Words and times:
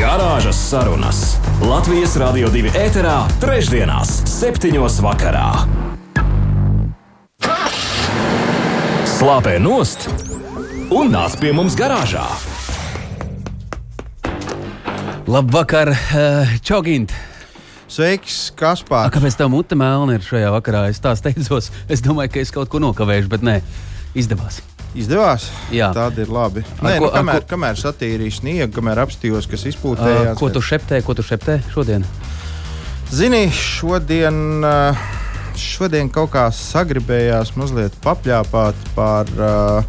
Garāžas 0.00 0.56
sarunas 0.56 1.18
Latvijas 1.60 2.14
Rādio 2.16 2.48
2 2.48 2.70
ēterā, 2.72 3.18
trešdienās, 3.36 4.14
septiņos 4.32 4.94
vakarā. 5.04 5.50
Slāpē 9.04 9.58
nost 9.60 10.06
un 10.88 11.12
nāc 11.12 11.36
pie 11.42 11.52
mums 11.52 11.76
garāžā. 11.76 12.24
Labvakar, 15.28 15.92
uh, 15.92 16.56
Čogint! 16.64 17.12
Sveiks, 17.84 18.54
Kaspar! 18.56 19.12
Kāpēc 19.12 19.36
tā 19.36 19.52
mute 19.52 19.76
melna 19.76 20.16
ir 20.16 20.24
šajā 20.24 20.56
vakarā? 20.56 20.86
Es 20.88 21.04
tā 21.04 21.12
steidzos. 21.12 21.68
Es 21.92 22.00
domāju, 22.00 22.38
ka 22.38 22.40
es 22.46 22.56
kaut 22.56 22.72
ko 22.72 22.80
nokavēšu, 22.80 23.34
bet 23.36 23.44
nē, 23.44 23.60
izdevās. 24.16 24.62
Izdevās? 24.98 25.44
Jā, 25.70 25.92
tāda 25.94 26.18
ir 26.24 26.30
labi. 26.34 26.64
Nē, 26.82 26.96
ko- 26.98 27.06
nu, 27.06 27.10
kamēr, 27.14 27.36
ar 27.36 27.44
kamēr 27.46 27.78
satīrīju 27.78 28.32
sniegu, 28.40 28.72
kamēr 28.74 28.98
apstījos, 29.04 29.46
kas 29.50 29.62
izpūtējās. 29.70 30.36
ko 30.40 30.48
tu 30.50 30.60
šeptē, 30.60 31.02
ko 31.06 31.14
tu 31.14 31.22
šeptē 31.22 31.60
šodien? 31.74 32.04
Zini, 33.10 33.44
šodien, 33.54 34.64
šodien 35.58 36.10
kaut 36.10 36.30
kā 36.34 36.48
sagribējās 36.54 37.54
mazliet 37.58 37.92
papļāpāt 38.02 38.74
par, 38.94 39.26
uh, 39.38 39.82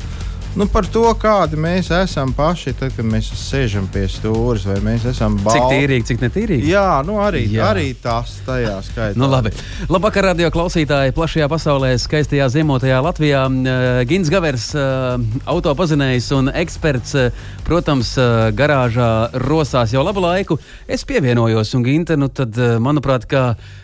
nu, 0.55 0.65
par 0.67 0.85
to, 0.91 1.03
kādi 1.15 1.55
mēs 1.59 1.89
esam 1.95 2.33
paši, 2.35 2.73
tad, 2.79 2.91
kad 2.97 3.07
mēs 3.07 3.29
sēžam 3.39 3.85
pie 3.91 4.03
stūres, 4.11 4.65
vai 4.67 4.77
mēs 4.83 5.05
esam 5.11 5.37
Cik 5.39 5.45
balti. 5.47 5.77
tīrīgi, 5.77 6.07
cik 6.09 6.23
netīrīgi? 6.25 6.71
Jā, 6.71 7.01
nu 7.07 7.19
arī, 7.23 7.45
Jā. 7.51 7.69
arī 7.71 7.91
tas 8.01 8.33
tajā 8.47 8.73
skaitā. 8.83 9.19
Nu, 9.19 9.29
labi. 9.31 9.53
Labvakar, 9.91 10.31
radio 10.31 10.49
klausītāji, 10.53 11.15
plašajā 11.15 11.47
pasaulē, 11.51 11.93
skaistajā 12.01 12.49
ziemotajā 12.51 12.99
Latvijā. 13.05 13.45
Uh, 13.47 14.01
Gins 14.09 14.31
Gavers, 14.33 14.67
uh, 14.75 15.15
autopazinējs 15.51 16.31
un 16.35 16.51
eksperts, 16.51 17.15
uh, 17.15 17.45
protams, 17.67 18.13
garāžā 18.57 19.11
rosās 19.47 19.95
jau 19.95 20.03
labu 20.03 20.25
laiku. 20.25 20.59
Es 20.87 21.07
pievienojos, 21.07 21.71
un 21.79 21.87
Ginta, 21.87 22.19
nu 22.19 22.27
tad, 22.27 22.59
manuprāt, 22.83 23.29
ka 23.31 23.53
uh, 23.55 23.79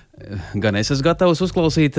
gan 0.59 0.75
es 0.75 0.91
esmu 0.91 1.11
gatavs 1.11 1.41
uzklausīt, 1.45 1.97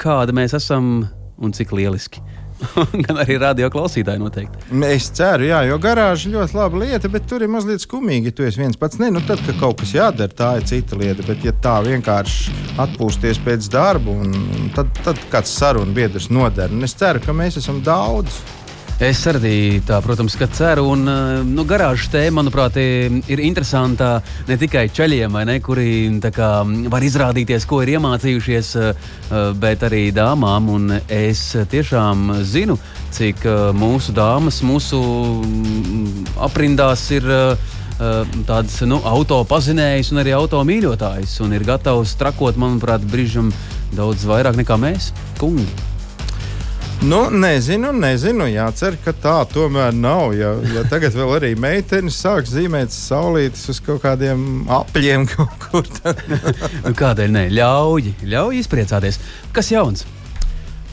kāda 0.00 0.34
mēs 0.36 0.54
esam 0.56 1.08
un 1.38 1.54
cik 1.54 1.76
lieliski. 1.76 2.22
gan 3.04 3.20
arī 3.22 3.38
radio 3.40 3.68
klausītāji 3.72 4.20
noteikti. 4.22 4.68
Es 4.88 5.08
ceru, 5.14 5.46
jā, 5.48 5.62
jo 5.68 5.78
garāža 5.82 6.32
ļoti 6.32 6.58
laba 6.58 6.82
lieta, 6.82 7.10
bet 7.12 7.26
tur 7.30 7.44
ir 7.44 7.52
mazliet 7.52 7.84
skumīgi. 7.84 8.34
Tu 8.34 8.46
esi 8.48 8.62
viens 8.62 8.78
pats, 8.78 9.00
ne, 9.02 9.10
nu 9.14 9.22
tad, 9.28 9.42
kad 9.46 9.58
kaut 9.60 9.82
kas 9.82 9.94
jādara, 9.96 10.34
tā 10.34 10.54
ir 10.58 10.68
cita 10.68 10.98
lieta. 10.98 11.26
Bet, 11.28 11.44
ja 11.46 11.54
tā 11.64 11.78
vienkārši 11.86 12.54
atpūsties 12.84 13.42
pēc 13.44 13.70
darba, 13.72 14.14
un, 14.14 14.34
un 14.58 14.70
tad, 14.76 14.92
tad 15.06 15.20
kāds 15.32 15.54
sarunu 15.54 15.94
biedrs 15.96 16.30
noder. 16.34 16.72
Un 16.74 16.86
es 16.86 16.96
ceru, 16.98 17.22
ka 17.24 17.36
mēs 17.36 17.60
esam 17.62 17.82
daudz. 17.86 18.42
Es 18.98 19.20
arī 19.30 19.78
tā, 19.86 20.00
protams, 20.02 20.34
ka 20.34 20.48
ceru, 20.50 20.88
un 20.90 21.06
uh, 21.06 21.36
nu, 21.46 21.62
garāžas 21.62 22.08
tēma, 22.10 22.40
manuprāt, 22.40 22.74
ir 22.82 23.42
interesanta 23.46 24.16
ne 24.48 24.56
tikai 24.58 24.88
ceļiem, 24.90 25.36
ne, 25.46 25.54
kuri 25.62 26.18
kā, 26.34 26.48
var 26.90 27.06
izrādīties, 27.06 27.62
ko 27.70 27.78
ir 27.84 27.92
iemācījušies, 27.94 28.72
uh, 28.74 29.12
bet 29.54 29.84
arī 29.86 30.08
dāmām. 30.10 30.66
Un 30.74 30.96
es 31.06 31.44
tiešām 31.70 32.40
zinu, 32.42 32.74
cik 33.14 33.46
uh, 33.46 33.68
mūsu 33.70 34.16
dāmas 34.18 34.64
mūsu 34.66 34.98
mm, 35.46 36.32
aprindās 36.48 37.10
ir. 37.14 37.30
Tāds 37.98 38.76
nu, 38.86 39.00
auto 39.10 39.40
pazinējs 39.50 40.12
un 40.12 40.20
arī 40.22 40.30
auto 40.36 40.60
mīļotājs. 40.62 41.32
Un 41.42 41.56
ir 41.56 41.66
gatavs 41.66 42.14
trakot, 42.20 42.54
manuprāt, 42.54 43.02
brīžam 43.10 43.50
daudz 43.98 44.22
vairāk 44.30 44.62
nekā 44.62 44.78
mēs, 44.78 45.10
kungi. 45.42 45.66
Nu, 47.02 47.28
nezinu, 47.30 47.92
nezinu. 47.94 48.48
Jācer, 48.50 48.96
ka 49.04 49.12
tā 49.14 49.36
tomēr 49.52 49.94
nav. 49.94 50.32
Ja, 50.34 50.50
ja 50.74 50.82
tagad 50.90 51.14
vēl 51.14 51.30
arī 51.36 51.50
meitenes 51.54 52.16
sāk 52.18 52.48
zīmēt 52.50 52.90
saulītes 52.90 53.68
uz 53.70 53.78
kaut 53.86 54.02
kādiem 54.02 54.64
apļiem 54.66 55.28
kaut 55.30 55.68
kur. 55.68 55.86
Nu, 56.82 56.90
kādēļ 56.98 57.30
ne? 57.36 57.44
Ļauj, 57.54 58.10
ļauj 58.26 58.58
izpriecāties. 58.58 59.20
Kas 59.54 59.70
jauns? 59.70 60.02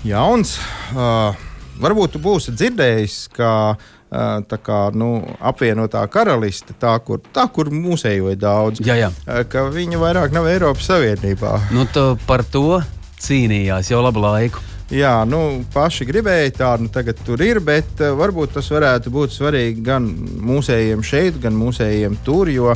Jauns. 0.06 0.60
Uh, 0.94 1.34
varbūt 1.82 2.20
būsi 2.22 2.54
dzirdējis, 2.54 3.18
ka 3.34 3.50
uh, 3.74 4.60
kā, 4.62 4.80
nu, 4.94 5.10
apvienotā 5.42 6.06
karaliste, 6.14 6.78
tā 6.78 6.94
kur, 7.02 7.24
tā, 7.34 7.48
kur 7.50 7.74
mūsējo 7.74 8.30
ir 8.36 8.38
daudz, 8.46 8.84
Jā, 8.86 9.00
jā. 9.08 9.10
uh, 9.26 9.42
ka 9.50 9.66
viņa 9.74 10.06
vairāk 10.06 10.38
nav 10.38 10.54
Eiropas 10.54 10.86
Savienībā. 10.92 11.58
Nu, 11.74 11.90
par 12.30 12.46
to 12.46 12.84
cīnījās 13.26 13.90
jau 13.90 14.06
labu 14.06 14.22
laiku. 14.22 14.75
Jā, 14.94 15.24
nu, 15.26 15.64
paši 15.74 16.06
gribēja 16.06 16.52
tā, 16.60 16.68
nu, 16.78 16.92
tagad 16.94 17.18
tur 17.26 17.42
ir, 17.42 17.58
bet 17.66 18.04
uh, 18.04 18.12
varbūt 18.20 18.54
tas 18.60 18.68
varētu 18.70 19.10
būt 19.10 19.34
svarīgi 19.34 19.82
gan 19.86 20.06
mūsējiem 20.46 21.02
šeit, 21.02 21.40
gan 21.42 21.58
mūsējiem 21.58 22.20
tur, 22.26 22.52
jo 22.54 22.76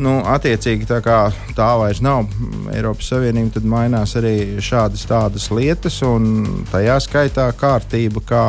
nu, 0.00 0.14
attiecīgi 0.32 0.88
tā 0.88 1.02
kā 1.04 1.18
tā 1.52 1.68
vairs 1.76 2.00
nav 2.00 2.24
Eiropas 2.72 3.12
Savienība, 3.12 3.58
tad 3.58 3.68
mainās 3.68 4.16
arī 4.16 4.62
šādas 4.64 5.04
tādas 5.10 5.50
lietas, 5.52 6.00
un 6.08 6.64
tajā 6.72 6.96
skaitā 7.04 7.50
kārtība, 7.60 8.24
kā 8.24 8.46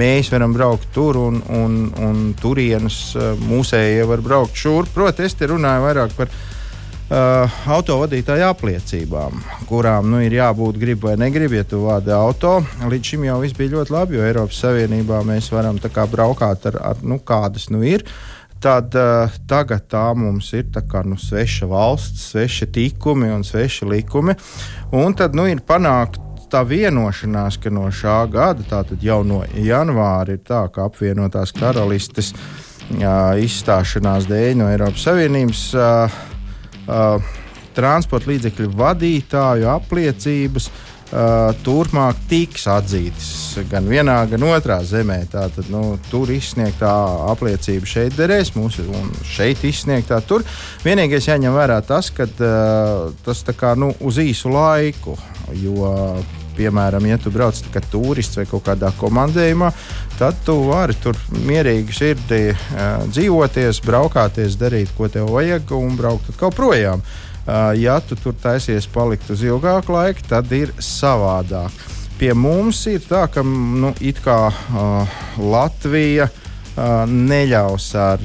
mēs 0.00 0.32
varam 0.32 0.56
braukt 0.56 0.88
tur, 0.96 1.20
un, 1.20 1.42
un, 1.52 1.78
un 2.00 2.30
turienes 2.40 3.12
uh, 3.12 3.34
mūsējie 3.44 4.08
var 4.08 4.24
braukt 4.24 4.56
šurp. 4.56 4.96
Protams, 4.96 5.34
es 5.34 5.36
te 5.36 5.52
runāju 5.52 5.84
vairāk 5.84 6.16
par 6.16 6.32
uh, 7.08 7.58
autovadītāju 7.74 8.46
apliecībām, 8.48 9.42
kurām 9.68 10.10
nu, 10.12 10.20
ir 10.24 10.38
jābūt 10.38 10.78
grib 10.80 11.04
vai 11.06 11.16
negrib, 11.20 11.54
ja 11.56 11.66
tu 11.68 11.82
vadi 11.86 12.12
auto. 12.14 12.58
Līdz 12.88 13.12
šim 13.12 13.28
jau 13.28 13.38
viss 13.42 13.56
bija 13.58 13.76
ļoti 13.76 13.94
labi, 13.94 14.18
jo 14.18 14.26
Eiropas 14.26 14.60
Savienībā 14.64 15.22
mēs 15.28 15.50
varam 15.54 15.80
tā 15.80 15.92
kā 15.92 16.06
braukāt 16.10 16.68
ar, 16.70 16.80
ar 16.92 17.02
nu, 17.02 17.20
kādas 17.20 17.68
nu 17.72 17.82
ir. 17.86 18.06
Tad 18.58 18.94
uh, 18.98 19.34
tagad 19.50 19.86
tā 19.90 20.06
mums 20.18 20.50
ir 20.58 20.66
tā 20.74 20.82
kā, 20.82 21.04
nu, 21.06 21.18
sveša 21.20 21.68
valsts, 21.70 22.32
sveša 22.32 22.72
tikumi 22.74 23.30
un 23.30 23.46
sveša 23.46 23.86
likumi. 23.86 24.34
Un 24.98 25.14
tad 25.14 25.36
nu, 25.38 25.46
ir 25.46 25.62
panākta 25.62 26.24
tā 26.48 26.64
vienošanās, 26.64 27.58
ka 27.60 27.70
no 27.70 27.86
šā 27.92 28.22
gada, 28.32 28.64
tātad 28.66 29.02
jau 29.04 29.20
no 29.26 29.42
janvāra, 29.52 30.34
ir 30.34 30.40
tā, 30.42 30.64
ka 30.72 30.88
apvienotās 30.88 31.52
karalistes 31.54 32.32
uh, 32.32 33.36
izstāšanās 33.38 34.26
dēļ 34.30 34.58
no 34.58 34.72
Eiropas 34.72 35.06
Savienības. 35.06 35.68
Uh, 35.76 36.24
uh, 36.88 37.34
transporta 37.76 38.32
līdzekļu 38.32 38.70
vadītāju 38.78 39.68
apliecības 39.70 40.68
uh, 40.68 41.50
turpmāk 41.66 42.18
tiks 42.30 42.66
atzītas 42.70 43.30
gan 43.70 43.86
vienā, 43.90 44.16
gan 44.30 44.46
otrā 44.48 44.80
zemē. 44.86 45.20
Tātad 45.32 45.70
nu, 45.72 45.98
tur 46.10 46.32
izsniegtā 46.34 46.92
apliecība 47.30 47.88
šeit 47.88 48.18
derēs, 48.18 48.54
mūsu 48.58 48.86
un 48.88 49.12
šeit 49.26 49.62
izsniegtā 49.68 50.20
tur. 50.26 50.46
Vienīgais 50.86 51.30
jāņem 51.30 51.54
vērā 51.54 51.80
tas, 51.86 52.10
ka 52.14 52.28
uh, 52.28 53.14
tas 53.26 53.46
kā 53.54 53.76
nu, 53.78 53.92
uz 54.00 54.20
īsu 54.22 54.52
laiku. 54.52 55.18
Jo, 55.56 55.94
piemēram, 56.58 57.06
ja 57.08 57.18
tu 57.22 57.30
brauc 57.32 57.58
kā 57.72 57.80
turists 57.92 58.40
vai 58.40 58.44
kaut 58.50 58.66
kādā 58.66 58.90
komandējumā, 58.98 59.70
tad 60.18 60.38
tu 60.46 60.56
vari 60.66 60.96
tur 61.02 61.18
mierīgi 61.46 61.94
sirdī 61.94 62.42
uh, 62.52 63.04
dzīvoties, 63.06 63.82
braukāties, 63.86 64.58
darīt, 64.58 64.90
ko 64.96 65.10
tev 65.12 65.30
vajag, 65.34 65.70
un 65.78 65.94
braukt 65.98 66.32
atkal 66.32 66.52
projām. 66.54 67.04
Uh, 67.48 67.70
ja 67.78 68.00
tu 68.04 68.18
tur 68.18 68.34
taisies 68.42 68.88
palikt 68.92 69.30
uz 69.32 69.44
ilgāku 69.46 69.94
laiku, 69.94 70.26
tad 70.28 70.50
ir 70.52 70.74
savādāk. 70.82 71.86
Pie 72.18 72.32
mums 72.34 72.82
ir 72.90 73.00
tā, 73.06 73.28
ka 73.30 73.46
nu, 73.46 73.94
it 74.02 74.18
kā 74.24 74.40
uh, 74.50 75.18
Latvija 75.38 76.26
uh, 76.26 76.44
neļaus 77.08 77.88
ar 77.98 78.22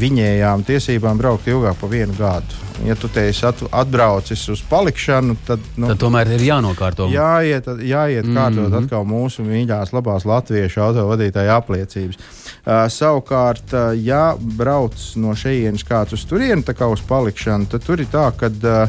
viņējām 0.00 0.64
tiesībām 0.66 1.20
braukt 1.20 1.46
ilgāk 1.50 1.78
par 1.80 1.92
vienu 1.92 2.16
gadu. 2.18 2.66
Ja 2.84 2.94
tu 2.96 3.10
te 3.12 3.26
esi 3.28 3.44
at 3.44 3.60
atbraucis 3.76 4.46
uz 4.48 4.62
palikšanu, 4.68 5.36
tad, 5.46 5.60
nu, 5.76 5.90
Tad 5.90 6.00
tomēr 6.00 6.30
ir 6.32 6.44
jānokārto. 6.46 7.10
jāiet, 7.12 7.66
jāiet 7.84 8.24
mm 8.24 8.30
-hmm. 8.30 8.36
kārtot 8.36 8.76
atkal 8.78 9.04
mūsu 9.04 9.44
mīļās, 9.44 9.92
labās 9.92 10.24
latviešu 10.24 10.80
autovadītāju 10.80 11.52
apliecības. 11.56 12.16
Uh, 12.16 12.88
savukārt, 12.88 13.72
uh, 13.72 13.92
ja 14.04 14.36
brauc 14.40 14.96
no 15.16 15.34
šejienes 15.34 15.84
kāds 15.84 16.12
uz 16.12 16.24
turieni, 16.24 16.62
tā 16.62 16.74
kā 16.74 16.88
uz 16.88 17.00
palikšanu, 17.00 17.66
tad 17.66 17.84
tur 17.84 18.00
ir 18.00 18.06
tā, 18.06 18.32
ka 18.32 18.46
uh, 18.46 18.88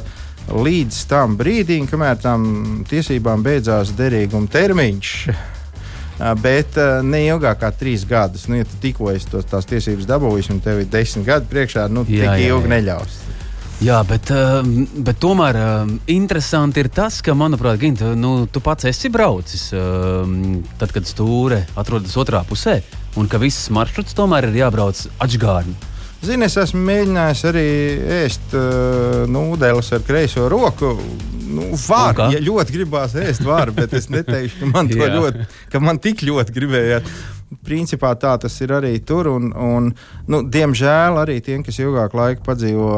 līdz 0.63 1.05
tam 1.07 1.37
brīdim, 1.37 1.87
kamēr 1.87 2.15
tam 2.21 2.85
tiesībām 2.89 3.43
beidzās 3.43 3.91
derīguma 3.97 4.47
termiņš. 4.47 5.29
Bet 6.41 6.77
ne 7.07 7.23
ilgāk 7.25 7.63
kā 7.63 7.71
trīs 7.73 8.05
gadus. 8.05 8.45
Nu, 8.49 8.59
ja 8.59 8.67
tu 8.67 8.77
tikko 8.81 9.09
esi 9.13 9.29
tos, 9.31 9.47
tās 9.49 9.65
tiesības 9.69 10.05
dabūjis 10.09 10.51
un 10.53 10.59
tev 10.61 10.83
ir 10.83 10.89
desmit 10.91 11.25
gadi 11.25 11.49
priekšā, 11.49 11.87
nu, 11.89 12.05
Jā, 12.05 12.35
tik 12.35 12.43
jā, 12.43 12.51
ilgi 12.51 12.69
jā. 12.69 12.73
neļaus. 12.75 13.19
Jā, 13.81 13.97
bet, 14.05 14.29
bet 15.01 15.17
tomēr 15.17 15.57
interesanti 16.13 16.83
ir 16.83 16.91
tas, 16.93 17.17
ka, 17.25 17.33
manuprāt, 17.33 17.79
Gint, 17.81 18.03
nu, 18.13 18.45
tu 18.45 18.61
pats 18.61 18.85
esi 18.85 19.09
braucis 19.09 19.71
tad, 19.73 20.93
kad 20.93 21.09
stūre 21.09 21.63
atrodas 21.73 22.13
otrā 22.21 22.43
pusē, 22.45 22.77
un 23.17 23.25
ka 23.25 23.41
viss 23.41 23.71
maršruts 23.73 24.13
tomēr 24.13 24.51
ir 24.51 24.59
jābrauc 24.61 25.01
atžgārni. 25.25 25.73
Zini, 26.21 26.45
es 26.45 26.55
esmu 26.61 26.83
mēģinājis 26.85 27.39
arī 27.49 27.67
ēst 28.21 28.51
uh, 28.53 29.23
nūdeles 29.31 29.87
ar 29.95 30.03
kreiso 30.05 30.45
roku. 30.53 30.93
Nu, 31.51 31.71
var, 31.87 32.15
ja 32.31 32.39
ļoti 32.39 32.75
gribās 32.77 33.15
ēst, 33.17 33.41
var, 33.43 33.73
bet 33.75 33.95
es 33.97 34.05
neteikšu, 34.13 34.61
ka 34.61 34.69
man, 34.69 34.91
ļoti, 35.17 35.47
ka 35.73 35.81
man 35.83 35.99
tik 36.03 36.21
ļoti 36.27 36.53
gribējās 36.55 37.15
principā 37.65 38.13
tā 38.19 38.33
tas 38.41 38.55
ir 38.63 38.73
arī 38.75 38.93
tur. 39.05 39.29
Un, 39.31 39.51
un, 39.51 39.89
nu, 40.31 40.41
diemžēl 40.47 41.19
arī 41.21 41.39
tiem, 41.43 41.65
kas 41.65 41.79
ilgāk 41.81 42.15
laika 42.17 42.45
padzīvo 42.45 42.91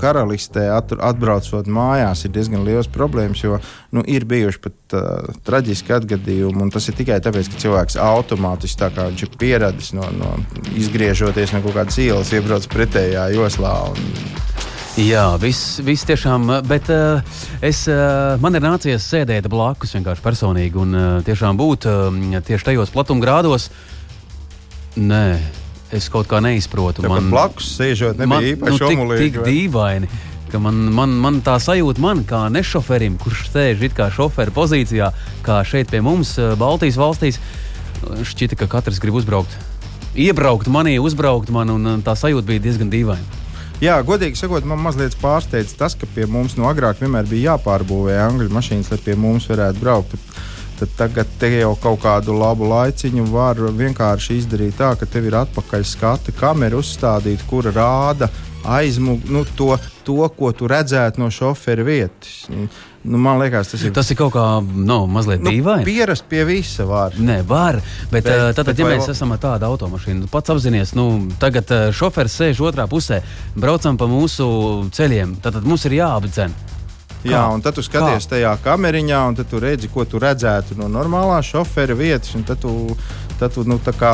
karalistē, 0.00 0.68
at, 0.74 0.92
atbraucot 0.92 1.70
mājās, 1.70 2.24
ir 2.26 2.34
diezgan 2.34 2.66
liels 2.66 2.90
problēmas, 2.92 3.44
jo 3.44 3.60
nu, 3.94 4.04
ir 4.06 4.26
bijuši 4.28 4.62
pat 4.64 4.98
uh, 4.98 5.30
traģiski 5.46 5.94
atgadījumi. 6.00 6.70
Tas 6.74 6.90
ir 6.90 6.98
tikai 6.98 7.20
tāpēc, 7.24 7.52
ka 7.52 7.62
cilvēks 7.64 7.98
automātiski 8.02 8.82
tā 8.82 8.90
kā 8.94 9.08
viņš 9.12 9.26
ir 9.26 9.34
pieradis 9.40 9.94
no, 9.96 10.08
no 10.18 10.34
izgriežoties 10.78 11.54
no 11.54 11.62
kaut 11.64 11.78
kādas 11.80 12.02
ielas, 12.02 12.34
iebrauc 12.34 12.68
pretējā 12.72 13.30
joslā. 13.36 13.74
Un, 13.92 14.57
Jā, 14.98 15.36
viss, 15.38 15.76
viss 15.86 16.02
tiešām, 16.08 16.48
bet 16.66 16.88
uh, 16.90 17.20
es, 17.62 17.84
uh, 17.86 18.34
man 18.42 18.58
ir 18.58 18.64
nācies 18.64 19.04
sēdēt 19.06 19.46
blakus 19.46 19.94
vienkārši 19.94 20.24
personīgi 20.24 20.80
un 20.82 20.96
uh, 20.96 21.04
tiešām 21.22 21.54
būt 21.60 21.86
uh, 21.86 22.08
tieši 22.42 22.66
tajos 22.66 22.90
platumgrādos. 22.90 23.68
Nē, 24.98 25.38
es 25.94 26.10
kaut 26.10 26.26
kā 26.26 26.42
neizprotu. 26.42 27.06
Tev 27.06 27.14
man 27.14 27.30
blakus 27.30 27.70
sēžot, 27.76 28.18
nebija 28.18 28.32
man, 28.32 28.48
īpaši 28.50 28.82
nu, 28.82 28.90
tik, 28.90 29.22
tik 29.22 29.40
dīvaini. 29.46 30.10
Man, 30.58 30.82
man, 30.90 31.14
man 31.22 31.40
tā 31.46 31.60
sajūta, 31.62 32.02
man 32.02 32.26
kā 32.26 32.48
nešoferim, 32.50 33.20
kurš 33.22 33.52
sēž 33.52 33.86
it 33.86 33.94
kā 33.94 34.10
šoferu 34.10 34.56
pozīcijā, 34.56 35.12
kā 35.46 35.62
šeit 35.62 35.94
pie 35.94 36.02
mums, 36.02 36.34
Baltijas 36.58 36.98
valstīs, 36.98 37.38
šķita, 38.02 38.58
ka 38.64 38.72
katrs 38.78 38.98
grib 39.04 39.22
uzbraukt. 39.22 39.54
Iebraukt 40.18 40.66
manī, 40.72 40.98
uzbraukt 40.98 41.54
man, 41.54 41.70
un 41.70 42.00
tā 42.02 42.18
sajūta 42.18 42.50
bija 42.50 42.66
diezgan 42.66 42.90
dīvaina. 42.90 43.38
Jā, 43.78 44.00
godīgi 44.02 44.34
sakot, 44.34 44.64
man 44.66 44.80
mazliet 44.82 45.14
pārsteidz 45.22 45.76
tas, 45.78 45.94
ka 45.94 46.06
pie 46.10 46.24
mums 46.26 46.56
no 46.58 46.66
agrāk 46.66 46.98
vienmēr 46.98 47.28
bija 47.30 47.52
jāpārbūvē 47.52 48.16
angļu 48.24 48.50
mašīnas, 48.50 48.90
lai 48.90 48.98
pie 49.04 49.14
mums 49.14 49.46
varētu 49.46 49.82
braukt. 49.84 50.16
Tad 50.80 50.96
tagad 50.98 51.30
te 51.38 51.50
jau 51.52 51.72
kaut 51.78 52.00
kādu 52.02 52.34
labu 52.38 52.66
laiciņu 52.70 53.28
var 53.30 53.58
vienkārši 53.78 54.40
izdarīt 54.40 54.76
tā, 54.78 54.92
ka 54.98 55.06
tev 55.10 55.30
ir 55.30 55.38
atpakaļ 55.38 55.86
skata 55.86 56.34
kamera 56.38 56.78
uzstādīta, 56.78 57.46
kura 57.50 57.74
rāda 57.74 58.30
aizmug 58.66 59.30
nu, 59.30 59.44
to, 59.58 59.72
to, 60.06 60.20
ko 60.34 60.50
tu 60.54 60.66
redzētu 60.70 61.22
no 61.22 61.30
šofera 61.34 61.86
vietas. 61.86 62.48
Nu, 63.08 63.18
man 63.18 63.40
liekas, 63.40 63.70
tas 63.72 63.82
ir. 63.86 63.92
Tas 63.96 64.10
ir 64.12 64.18
kaut 64.18 64.34
kā 64.34 64.44
nu, 64.60 64.98
mazliet 65.08 65.40
nu, 65.40 65.52
dīvaini. 65.54 65.86
Pierast 65.88 66.26
pie 66.28 66.44
visa 66.48 66.84
var. 66.88 67.16
Nē, 67.16 67.40
var. 67.48 67.80
Bet, 68.12 68.22
bet, 68.22 68.28
uh, 68.34 68.48
tad, 68.56 68.68
bet 68.68 68.82
ja 68.82 68.88
mēs 68.88 69.06
vai... 69.06 69.14
esam 69.16 69.32
ar 69.32 69.40
tādu 69.42 69.68
automašīnu, 69.70 70.26
tu 70.26 70.32
pats 70.32 70.52
apzinājies, 70.52 70.92
nu, 70.98 71.06
tagad 71.40 71.72
uh, 71.72 71.88
šoferis 71.94 72.36
sēž 72.36 72.60
otrā 72.68 72.88
pusē, 72.90 73.22
braucam 73.56 73.96
pa 74.00 74.08
mūsu 74.10 74.48
ceļiem, 74.92 75.38
tad, 75.40 75.56
tad 75.56 75.68
mums 75.68 75.88
ir 75.88 75.96
jāapdzen. 76.02 76.56
Kā? 77.18 77.32
Jā, 77.32 77.40
un 77.50 77.62
tad 77.64 77.74
tu 77.74 77.82
skaties 77.82 78.28
Kā? 78.28 78.36
tajā 78.36 78.52
kameriņā, 78.62 79.22
un 79.26 79.38
tu 79.40 79.58
redzi, 79.62 79.90
ko 79.90 80.04
tu 80.06 80.20
redzētu 80.22 80.76
no 80.78 80.86
normālās 80.92 81.48
šofera 81.50 81.96
vietas. 81.98 82.36
Tad 82.46 82.60
tu, 82.62 82.94
tad 83.38 83.56
nu, 83.68 83.78
kā, 83.98 84.12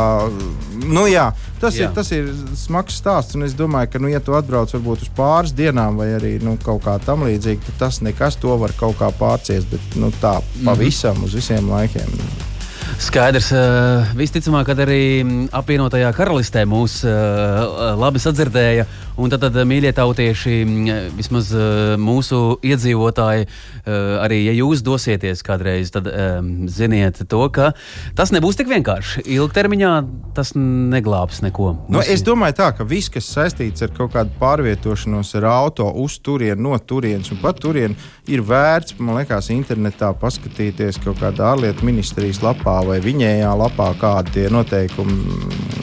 nu, 0.85 1.07
jā, 1.11 1.31
tas, 1.61 1.77
jā. 1.79 1.89
Ir, 1.89 1.95
tas 1.97 2.13
ir 2.15 2.31
smags 2.59 3.01
stāsts. 3.01 3.37
Es 3.45 3.57
domāju, 3.59 3.93
ka, 3.93 4.03
nu, 4.03 4.11
ja 4.13 4.23
tu 4.25 4.37
atbrauc 4.37 4.73
varbūt 4.77 5.07
uz 5.07 5.13
pāris 5.17 5.55
dienām, 5.57 5.99
vai 6.01 6.13
arī 6.19 6.37
nu, 6.45 6.57
kaut 6.65 6.85
kā 6.87 6.99
tam 7.05 7.27
līdzīga, 7.29 7.69
tad 7.69 7.81
tas 7.87 8.01
nekas 8.05 8.41
to 8.41 8.57
var 8.61 8.75
kaut 8.81 8.99
kā 9.01 9.11
pārciest. 9.19 9.71
Bet 9.73 10.01
nu, 10.01 10.13
tā 10.23 10.39
mhm. 10.41 10.67
pavisam 10.71 11.17
mm 11.17 11.23
-hmm. 11.23 11.25
uz 11.25 11.35
visiem 11.35 11.71
laikiem. 11.71 12.53
Skaidrs. 13.03 13.49
Eh, 13.51 14.11
visticamāk, 14.15 14.69
ka 14.69 14.75
arī 14.85 15.23
apvienotajā 15.55 16.13
karalistē 16.15 16.63
mūs 16.69 17.01
eh, 17.09 17.15
labi 17.99 18.21
sadzirdēja. 18.23 18.85
Un 19.19 19.33
tad, 19.33 19.43
tad 19.43 19.59
mīļie 19.67 19.91
tautieši, 19.97 20.55
mm, 20.63 21.17
vismaz 21.19 21.51
eh, 21.55 21.95
mūsu 21.99 22.59
iedzīvotāji, 22.63 23.49
arī 23.85 24.39
ja 24.47 24.55
jūs 24.57 24.81
dosieties 24.87 25.43
kādreiz, 25.45 25.91
tad 25.93 26.07
ziniet 26.73 27.21
to, 27.29 27.43
ka 27.53 27.73
tas 28.17 28.33
nebūs 28.33 28.57
tik 28.57 28.71
vienkārši. 28.71 29.27
Ilgtermiņā 29.37 29.93
tas 30.35 30.53
neglābs 30.57 31.41
neko. 31.45 31.71
Nu, 31.93 32.03
es 32.03 32.25
domāju, 32.27 32.59
tā, 32.61 32.71
ka 32.77 32.87
viss, 32.89 33.11
kas 33.13 33.29
saistīts 33.37 33.85
ar 33.85 33.93
kaut 33.97 34.15
kādu 34.15 34.35
pārvietošanos 34.41 35.35
ar 35.41 35.49
auto 35.53 35.89
uz 36.05 36.19
turieni, 36.25 36.61
no 36.63 36.77
turienes 36.79 37.31
un 37.35 37.41
pat 37.43 37.61
turieni, 37.63 37.97
ir 38.31 38.43
vērts, 38.45 38.97
man 38.99 39.21
liekas, 39.21 39.51
internetā 39.55 40.13
paskatīties 40.21 41.01
kaut 41.05 41.21
kādā 41.23 41.53
ārlietu 41.53 41.87
ministrijas 41.87 42.41
lapā 42.45 42.81
vai 42.89 43.01
viņējā 43.05 43.53
lapā, 43.61 43.91
kādi 44.01 44.39
tie 44.39 44.47
noteikumi 44.53 45.19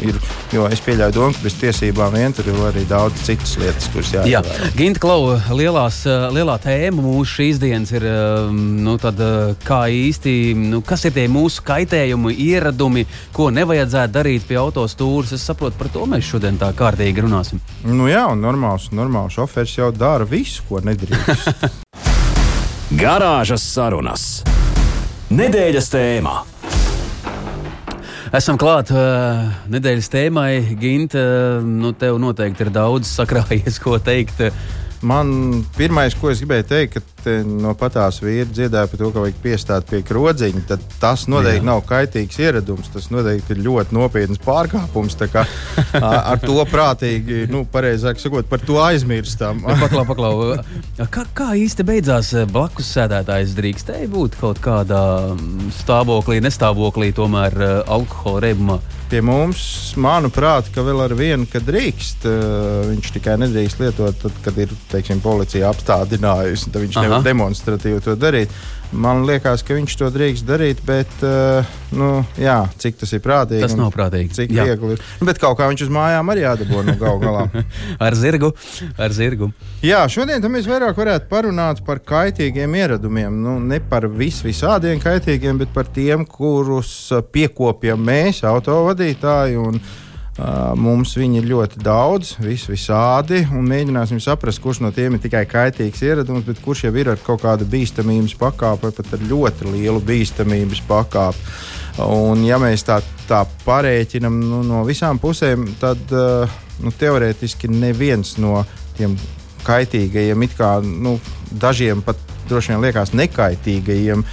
ir. 0.09 0.17
Jo 0.51 0.65
es 0.67 0.81
pieļauju 0.83 1.15
domu, 1.15 1.35
ka 1.37 1.45
bez 1.45 1.55
tiesībām 1.61 2.11
vien 2.15 2.33
tur 2.35 2.49
ir 2.51 2.57
arī 2.67 2.83
daudz 2.89 3.21
citas 3.23 3.53
lietas, 3.61 3.87
kuras 3.93 4.11
jāievēro. 4.11 4.31
Jā, 4.59 4.71
Ginta 4.75 4.99
Klau, 5.03 5.35
lielās, 5.55 6.01
lielā 6.35 6.57
tēma 6.61 7.05
mūsu 7.05 7.37
šīs 7.37 7.61
dienas 7.61 7.93
ir, 7.95 8.05
nu, 8.51 8.97
tad, 9.01 9.21
kā 9.63 9.83
īsti, 9.87 10.33
nu, 10.73 10.81
kas 10.85 11.05
ir 11.07 11.15
tie 11.15 11.27
mūsu 11.31 11.63
kaitējumi, 11.67 12.33
ieradumi, 12.49 13.05
ko 13.35 13.47
nevajadzētu 13.53 14.15
darīt 14.17 14.40
pie 14.47 14.57
autostūras. 14.61 15.33
Es 15.37 15.45
saprotu, 15.47 15.77
par 15.79 15.89
to 15.93 16.05
mēs 16.09 16.27
šodien 16.27 16.59
tā 16.61 16.71
kārtīgi 16.77 17.25
runāsim. 17.25 17.61
Nu 17.87 18.09
jā, 18.11 18.25
un 18.31 18.43
normāls, 18.43 18.89
normāls 18.95 19.37
šofērs 19.37 19.77
jau 19.77 19.91
dara 19.95 20.27
visu, 20.27 20.63
ko 20.69 20.81
nedrīkst. 20.85 21.65
Garāžas 23.01 23.63
sarunas. 23.63 24.25
Nedēļas 25.31 25.87
tēmā. 25.93 26.33
Esam 28.35 28.55
klāt 28.59 28.91
uh, 28.95 29.47
nedēļas 29.71 30.07
tēmai. 30.11 30.51
Ginte, 30.79 31.19
uh, 31.19 31.63
nu, 31.67 31.93
tev 31.95 32.19
noteikti 32.19 32.63
ir 32.63 32.71
daudz 32.75 33.09
sakrājies, 33.11 33.79
ko 33.83 33.97
teikt. 33.99 34.43
Man 35.03 35.63
pirmais, 35.75 36.15
ko 36.15 36.29
es 36.31 36.43
gribēju 36.43 36.67
teikt, 36.69 36.93
ka 36.95 37.10
no 37.45 37.73
patās 37.77 38.21
vīri 38.23 38.49
dziedāja 38.49 38.89
par 38.89 38.99
to, 38.99 39.09
ka 39.13 39.23
vajag 39.25 39.39
piestāt 39.43 39.87
pie 39.89 40.01
krodziņa, 40.05 40.63
tad 40.69 40.83
tas 41.01 41.27
noteikti 41.31 41.61
Jā. 41.61 41.67
nav 41.67 41.83
kaitīgs 41.89 42.39
ieradums. 42.41 42.89
Tas 42.93 43.09
noteikti 43.13 43.55
ir 43.55 43.63
ļoti 43.67 43.95
nopietns 43.97 44.41
pārkāpums. 44.41 45.17
Kā, 45.31 45.43
ar 46.01 46.41
to 46.41 46.57
prātīgi, 46.71 47.43
nu, 47.51 47.63
pareizāk 47.69 48.21
sakot, 48.21 48.47
par 48.49 48.63
to 48.65 48.79
aizmirstam. 48.81 49.61
paklau, 49.83 50.05
paklau. 50.09 50.33
Kā, 50.97 51.25
kā 51.37 51.51
īsti 51.59 51.85
beidzās 51.87 52.33
blakus 52.51 52.89
sēdētājs? 52.95 53.53
Drīkstēja 53.59 54.09
būt 54.11 54.39
kaut 54.41 54.63
kādā 54.63 55.03
stāvoklī, 55.81 56.41
nestāvoklī, 56.43 57.11
tomēr 57.17 57.85
alkohola 57.85 58.47
reibumā. 58.47 58.79
Pie 59.11 59.19
mums, 59.27 59.61
manuprāt, 59.99 60.69
ka 60.71 60.85
vēl 60.87 61.01
ar 61.03 61.13
vienu, 61.19 61.43
ka 61.51 61.59
drīkst. 61.59 62.23
Viņš 62.87 63.09
tikai 63.17 63.35
nedrīkst 63.41 63.81
lietot, 63.83 64.15
tad, 64.23 64.37
kad 64.45 64.55
ir 64.63 64.71
teiksim, 64.93 65.19
policija 65.23 65.67
apstādinājusi. 65.73 66.71
Tad 66.71 66.85
viņš 66.85 66.95
Aha 66.95 67.10
nevar 67.10 67.10
demonstratīvi 67.25 68.03
to 68.05 68.15
darīt. 68.19 68.53
Man 68.91 69.21
liekas, 69.23 69.61
ka 69.63 69.75
viņš 69.77 69.93
to 70.01 70.09
drīkst 70.11 70.43
darīt, 70.43 70.81
bet 70.83 71.21
uh, 71.23 71.67
nu, 71.95 72.09
jā, 72.35 72.57
cik 72.81 72.97
tas 72.99 73.13
ir 73.15 73.21
prātīgi. 73.23 73.63
Tas 73.63 73.77
nav 73.79 73.93
prātīgi. 73.95 74.33
Cik 74.35 74.51
jā. 74.51 74.65
viegli 74.67 74.97
ir. 74.97 75.05
Nu, 75.21 75.27
bet 75.29 75.39
kaut 75.39 75.55
kā 75.59 75.69
viņš 75.71 75.85
uz 75.85 75.93
mājām 75.95 76.31
arī 76.33 76.43
jādabū 76.43 76.83
no 76.83 76.97
gal 76.99 77.21
galā. 77.23 77.45
ar 78.05 78.17
zirgu. 78.19 78.51
Ar 78.99 79.15
zirgu. 79.15 79.47
Jā, 79.85 80.03
šodien 80.11 80.43
mēs 80.51 80.67
vairāk 80.67 80.99
varētu 80.99 81.31
parunāt 81.31 81.79
par 81.87 82.03
kaitīgiem 82.03 82.75
ieradumiem. 82.81 83.39
Nu, 83.45 83.55
ne 83.63 83.79
par 83.79 84.09
vis, 84.11 84.41
visādiem 84.43 84.99
kaitīgiem, 84.99 85.63
bet 85.63 85.71
par 85.71 85.87
tiem, 85.87 86.27
kurus 86.27 86.91
piekopjam 87.31 88.03
mēs, 88.11 88.43
autovadītāji. 88.51 89.55
Un, 89.71 89.79
Mums 90.79 91.11
viņi 91.19 91.41
ir 91.41 91.47
ļoti 91.49 91.81
daudz, 91.83 92.35
vis, 92.41 92.63
visādi, 92.69 93.41
un 93.51 93.67
mēģināsim 93.67 94.21
saprast, 94.23 94.61
kurš 94.63 94.79
no 94.85 94.91
tiem 94.95 95.17
ir 95.17 95.21
tikai 95.23 95.43
kaitīgs 95.49 96.01
ieradums, 96.05 96.45
bet 96.47 96.61
kurš 96.63 96.85
jau 96.87 96.93
ir 96.97 97.11
ar 97.11 97.19
kaut 97.21 97.43
kādu 97.43 97.67
bīstamības 97.69 98.37
pakāpi, 98.39 98.87
vai 98.87 98.93
pat 98.95 99.13
ar 99.17 99.25
ļoti 99.29 99.73
lielu 99.73 100.01
bīstamības 100.07 100.81
pakāpi. 100.87 101.43
Un, 102.07 102.45
ja 102.47 102.57
mēs 102.61 102.87
tā, 102.87 103.01
tā 103.29 103.43
parēķinām 103.65 104.39
nu, 104.39 104.63
no 104.65 104.85
visām 104.87 105.19
pusēm, 105.21 105.67
tad 105.81 106.01
nu, 106.15 106.95
teorētiski 106.97 107.69
neviens 107.71 108.37
no 108.41 108.63
tiem 108.97 109.17
kaitīgajiem, 109.67 110.47
kā, 110.57 110.77
nu, 110.81 111.19
dažiem 111.51 112.01
pat 112.05 112.30
droši 112.49 112.73
vien 112.73 112.81
liekas 112.83 113.13
nekaitīgajiem 113.17 114.23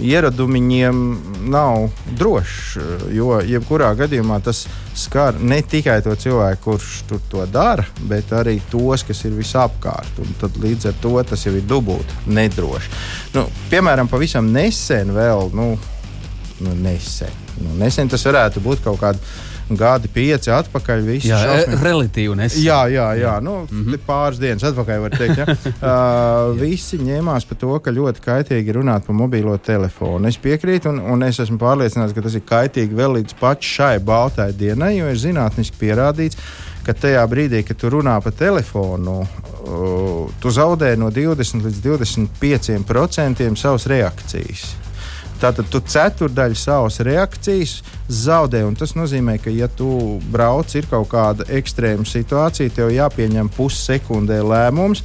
ieradumiem 0.00 1.00
nav 1.50 1.88
drošs. 2.18 2.76
Jo 3.14 3.40
jebkurā 3.44 3.90
gadījumā 3.98 4.38
tas 4.44 4.64
skar 4.98 5.40
ne 5.40 5.60
tikai 5.62 6.00
to 6.04 6.14
cilvēku, 6.18 6.62
kurš 6.64 6.90
to 7.30 7.46
dara, 7.50 7.86
bet 8.08 8.32
arī 8.32 8.60
tos, 8.70 9.02
kas 9.06 9.24
ir 9.26 9.34
visapkārt. 9.38 10.20
Tad 10.40 10.60
līdz 10.62 10.90
ar 10.90 11.00
to 11.02 11.16
tas 11.30 11.46
jau 11.46 11.54
ir 11.54 11.66
dubulti 11.68 12.20
nedroši. 12.26 12.92
Nu, 13.34 13.48
piemēram, 13.72 14.10
pavisam 14.10 14.52
nesen 14.54 15.14
vēl. 15.14 15.50
Nu, 15.54 15.72
nu, 16.60 16.76
nesen. 16.84 17.42
Nu, 17.60 17.74
nesen 17.78 18.10
tas 18.10 18.24
varētu 18.26 18.62
būt 18.62 18.86
kaut 18.86 19.02
kāds 19.02 19.42
gadi, 19.70 20.08
pieci 20.12 20.50
atpakaļ. 20.52 21.06
Jā, 21.24 21.38
šausmīgi. 21.40 21.80
relatīvi 21.82 22.36
neseni. 22.38 22.64
Jā, 22.66 22.80
jā, 22.92 23.06
jā. 23.18 23.34
Nu, 23.44 23.56
mm 23.64 23.84
-hmm. 23.84 24.02
pāris 24.06 24.40
dienas 24.40 24.64
atpakaļ 24.68 25.00
var 25.00 25.16
teikt. 25.16 25.38
Ja? 25.38 25.46
uh, 25.54 26.60
visi 26.60 26.98
ņēmās 26.98 27.48
par 27.48 27.58
to, 27.58 27.78
ka 27.78 27.90
ļoti 27.90 28.24
kaitīgi 28.24 28.76
runāt 28.76 29.06
par 29.06 29.14
mobilo 29.14 29.56
telefonu. 29.58 30.28
Es 30.28 30.38
piekrītu, 30.38 30.88
un, 30.88 31.00
un 31.00 31.22
es 31.22 31.40
esmu 31.40 31.58
pārliecināts, 31.58 32.14
ka 32.14 32.22
tas 32.22 32.34
ir 32.34 32.44
kaitīgi 32.44 32.94
vēl 32.94 33.18
līdz 33.20 33.34
pat 33.40 33.62
šai 33.62 33.98
baltai 33.98 34.52
dienai, 34.52 34.98
jo 34.98 35.08
ir 35.08 35.16
zinātniski 35.16 35.76
pierādīts, 35.80 36.36
ka 36.84 36.92
tajā 36.92 37.26
brīdī, 37.26 37.64
kad 37.64 37.76
tu 37.76 37.90
runā 37.90 38.20
pa 38.20 38.30
telefonu, 38.30 39.20
uh, 39.20 40.30
tu 40.40 40.50
zaudē 40.50 40.96
no 40.96 41.10
20 41.10 41.64
līdz 41.64 41.80
25% 41.80 43.56
savas 43.56 43.86
reakcijas. 43.86 44.84
Tātad 45.42 45.68
tu 45.72 45.80
ceturdaļu 45.82 46.56
savas 46.56 47.00
reakcijas 47.04 47.78
zaudē. 48.08 48.62
Tas 48.78 48.94
nozīmē, 48.96 49.36
ka, 49.42 49.52
ja 49.52 49.68
tu 49.68 50.20
brauc, 50.32 50.72
ir 50.78 50.88
kaut 50.90 51.10
kāda 51.12 51.46
ekstrēma 51.58 52.06
situācija, 52.08 52.72
tev 52.74 52.92
jāpieņem 52.94 53.50
pussekundē 53.56 54.40
lēmums 54.44 55.04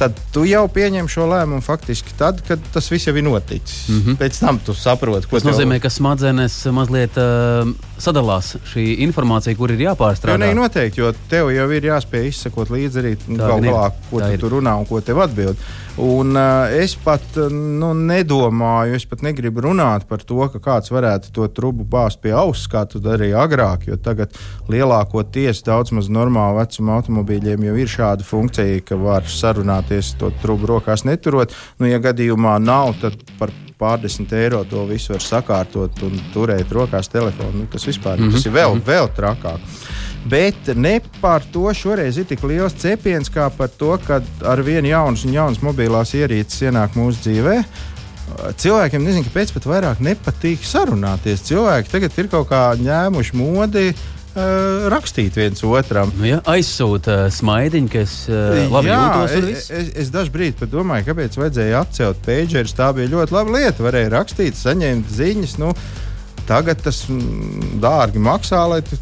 tad 0.00 0.16
tu 0.32 0.46
jau 0.48 0.62
pieņem 0.72 1.08
šo 1.10 1.26
lēmumu 1.28 1.60
faktiski 1.64 2.14
tad, 2.18 2.40
kad 2.46 2.62
tas 2.72 2.88
viss 2.92 3.08
jau 3.08 3.14
ir 3.16 3.26
noticis. 3.26 3.88
Mm 3.88 4.00
-hmm. 4.00 4.18
Pēc 4.20 4.40
tam 4.40 4.58
tu 4.64 4.74
saproti, 4.74 5.28
ko 5.28 5.36
tas 5.36 5.44
tev... 5.44 5.52
nozīmē. 5.52 5.80
Ka 5.80 5.90
smadzenes 5.90 6.56
mazliet 6.72 7.18
uh, 7.20 7.68
sadalās 8.00 8.54
šī 8.72 8.86
informācija, 9.06 9.56
kur 9.56 9.72
ir 9.74 9.84
jāpārstrādā. 9.84 10.48
Jā, 10.48 10.56
noteikti, 10.56 11.00
jo 11.00 11.12
tev 11.28 11.52
jau 11.52 11.68
ir 11.76 11.90
jāspēj 11.90 12.26
izsekot 12.32 12.72
līdzi 12.72 13.02
arī 13.02 13.14
galvā, 13.28 13.90
ko 14.10 14.24
tu 14.24 14.40
tur 14.40 14.58
runā 14.58 14.78
un 14.80 14.88
ko 14.88 15.00
tev 15.00 15.20
atbild. 15.20 15.56
Un, 16.00 16.32
uh, 16.32 16.70
es 16.72 16.94
pat 16.96 17.36
nu, 17.52 17.90
nedomāju, 17.92 18.94
es 18.96 19.04
pat 19.04 19.24
negribu 19.26 19.60
runāt 19.60 20.06
par 20.08 20.22
to, 20.24 20.38
ka 20.52 20.58
kāds 20.62 20.92
varētu 20.94 21.32
to 21.34 21.48
trubu 21.52 21.84
bāzt 21.84 22.22
pie 22.22 22.32
auss, 22.32 22.68
kā 22.70 22.86
tu 22.88 23.02
darīji 23.04 23.36
agrāk. 23.36 23.84
Jo 23.90 23.98
tagad 24.00 24.32
lielākoties 24.70 25.60
daudz 25.66 25.92
maz 25.92 26.08
normālu 26.08 26.56
vecumu 26.62 26.94
automobīļiem 26.96 27.66
jau 27.68 27.76
ir 27.76 27.90
šāda 27.90 28.24
funkcija, 28.24 28.80
ka 28.86 28.96
var 28.96 29.28
sarunāt 29.28 29.89
iedomāties 29.90 30.14
to 30.18 30.30
trubu 30.42 30.66
rokās 30.66 31.04
neturot. 31.04 31.52
Nu, 31.78 31.86
ja 31.88 31.98
gadījumā 31.98 32.58
nav, 32.62 32.94
tad 33.00 33.14
par 33.38 33.50
pārdesmit 33.80 34.32
eiro 34.32 34.64
to 34.64 34.84
visu 34.86 35.14
var 35.14 35.22
sakārtot 35.22 36.02
un 36.02 36.20
turēt 36.34 36.70
rokās 36.70 37.08
telefonu. 37.08 37.62
Nu, 37.62 37.66
tas 37.66 37.86
vispār 37.86 38.18
mm 38.18 38.28
-hmm. 38.28 38.32
tas 38.32 38.46
ir 38.46 38.52
vēl, 38.52 38.74
mhm. 38.74 38.84
vēl 38.86 39.08
trakāk. 39.16 39.60
Bet 40.24 40.76
ne 40.76 41.00
par 41.20 41.42
to 41.52 41.72
šoreiz 41.74 42.18
ir 42.18 42.24
tik 42.24 42.42
liels 42.42 42.74
cepiens, 42.74 43.30
kā 43.30 43.50
par 43.50 43.68
to, 43.68 43.98
ka 44.06 44.20
ar 44.44 44.62
vienu 44.62 44.88
jaunas 44.88 45.24
un 45.24 45.32
jaunas 45.32 45.62
mobilās 45.62 46.14
ierīces 46.14 46.62
ienāk 46.62 46.94
mūsu 46.94 47.18
dzīvē. 47.24 47.64
Cilvēkiem 48.56 49.04
nezinu, 49.04 49.24
kāpēc 49.24 49.52
pat 49.52 49.66
vairāk 49.66 50.00
nepatīk 50.00 50.58
sarunāties. 50.62 51.42
Cilvēki 51.42 51.90
tagad 51.90 52.18
ir 52.18 52.28
kaut 52.28 52.48
kā 52.48 52.76
ņēmuši 52.76 53.36
modi 53.36 53.94
uh, 54.34 54.88
rakstīt 54.92 55.36
viens 55.38 55.62
otram. 55.66 56.12
Nu, 56.18 56.26
ja, 56.28 56.40
aizsūta 56.50 57.16
uh, 57.26 57.32
smaidiņu, 57.34 57.90
kas 57.92 58.14
uh, 58.30 58.60
labi 58.72 58.90
jā, 58.90 59.00
jūtos. 59.00 59.34
Es, 59.52 59.70
es, 59.74 59.90
es 60.04 60.12
dažu 60.14 60.34
brīdi 60.34 60.68
domāju, 60.70 61.08
kāpēc 61.10 61.38
vajadzēja 61.40 61.82
atcelt 61.84 62.22
pagerus. 62.26 62.76
Tā 62.76 62.90
bija 62.96 63.12
ļoti 63.14 63.36
laba 63.36 63.56
lieta. 63.56 63.86
Varēja 63.86 64.12
rakstīt, 64.16 64.58
saņemt 64.58 65.10
ziņas. 65.16 65.56
Nu, 65.62 65.72
tagad 66.48 66.82
tas 66.84 67.04
mm, 67.10 67.78
dārgi 67.82 68.22
maksā, 68.22 68.62
lai 68.70 68.80
tu, 68.86 68.98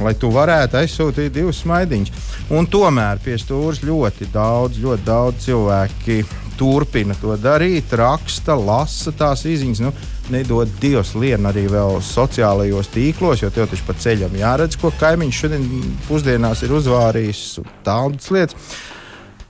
lai 0.00 0.14
tu 0.18 0.30
varētu 0.34 0.80
aizsūtīt 0.80 1.34
divus 1.34 1.62
smaidiņus. 1.64 2.28
Un 2.56 2.66
tomēr 2.70 3.20
pie 3.24 3.36
stūres 3.38 3.82
ļoti 3.86 4.30
daudz, 4.34 4.80
ļoti 4.82 5.06
daudz 5.06 5.44
cilvēki 5.46 6.22
turpina 6.60 7.14
to 7.16 7.36
darīt, 7.40 7.92
raksta, 7.96 8.56
lasa 8.58 9.12
tās 9.16 9.46
izziņas. 9.48 9.84
Nu, 9.84 9.92
nedod 10.32 10.70
Dievs 10.82 11.14
lienu 11.18 11.50
arī 11.50 11.66
vēl 11.70 11.98
sociālajos 12.04 12.92
tīklos, 12.94 13.42
jo 13.42 13.50
tev 13.54 13.68
taču 13.70 13.86
pa 13.86 13.96
ceļam 13.98 14.38
jāredz, 14.38 14.78
ko 14.80 14.92
kaimiņš 15.00 15.42
šodien 15.42 15.66
pusdienās 16.06 16.64
ir 16.66 16.74
uzvārījis 16.78 17.44
un 17.62 17.68
tādas 17.86 18.30
lietas. 18.34 18.72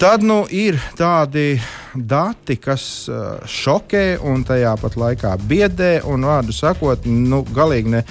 Tad 0.01 0.25
nu, 0.25 0.47
ir 0.49 0.79
tādi 0.97 1.61
dati, 1.93 2.57
kas 2.57 2.83
šokē 3.45 4.05
un 4.25 4.47
tajā 4.49 4.73
pat 4.81 4.97
laikā 4.97 5.35
biedē, 5.45 5.99
un 6.09 6.25
vārdu 6.25 6.57
sakot, 6.57 7.05
nu, 7.05 7.43
galīgi 7.53 7.93
ne 7.99 8.05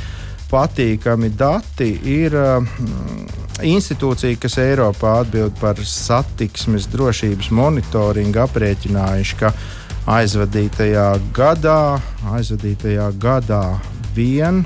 patīkami 0.50 1.30
dati 1.38 1.90
ir 2.10 2.34
uh, 2.38 2.66
institūcija, 3.66 4.38
kas 4.42 4.58
Eiropā 4.62 5.20
atbild 5.24 5.58
par 5.60 5.80
satiksmes 5.82 6.88
drošības 6.94 7.52
monitoringu, 7.56 8.42
aprēķinājuši, 8.46 9.38
ka 9.40 9.52
aizvadītajā 10.10 11.10
gadā, 11.36 12.00
aizvadītajā 12.34 13.10
gadā 13.22 13.64
vien 14.16 14.64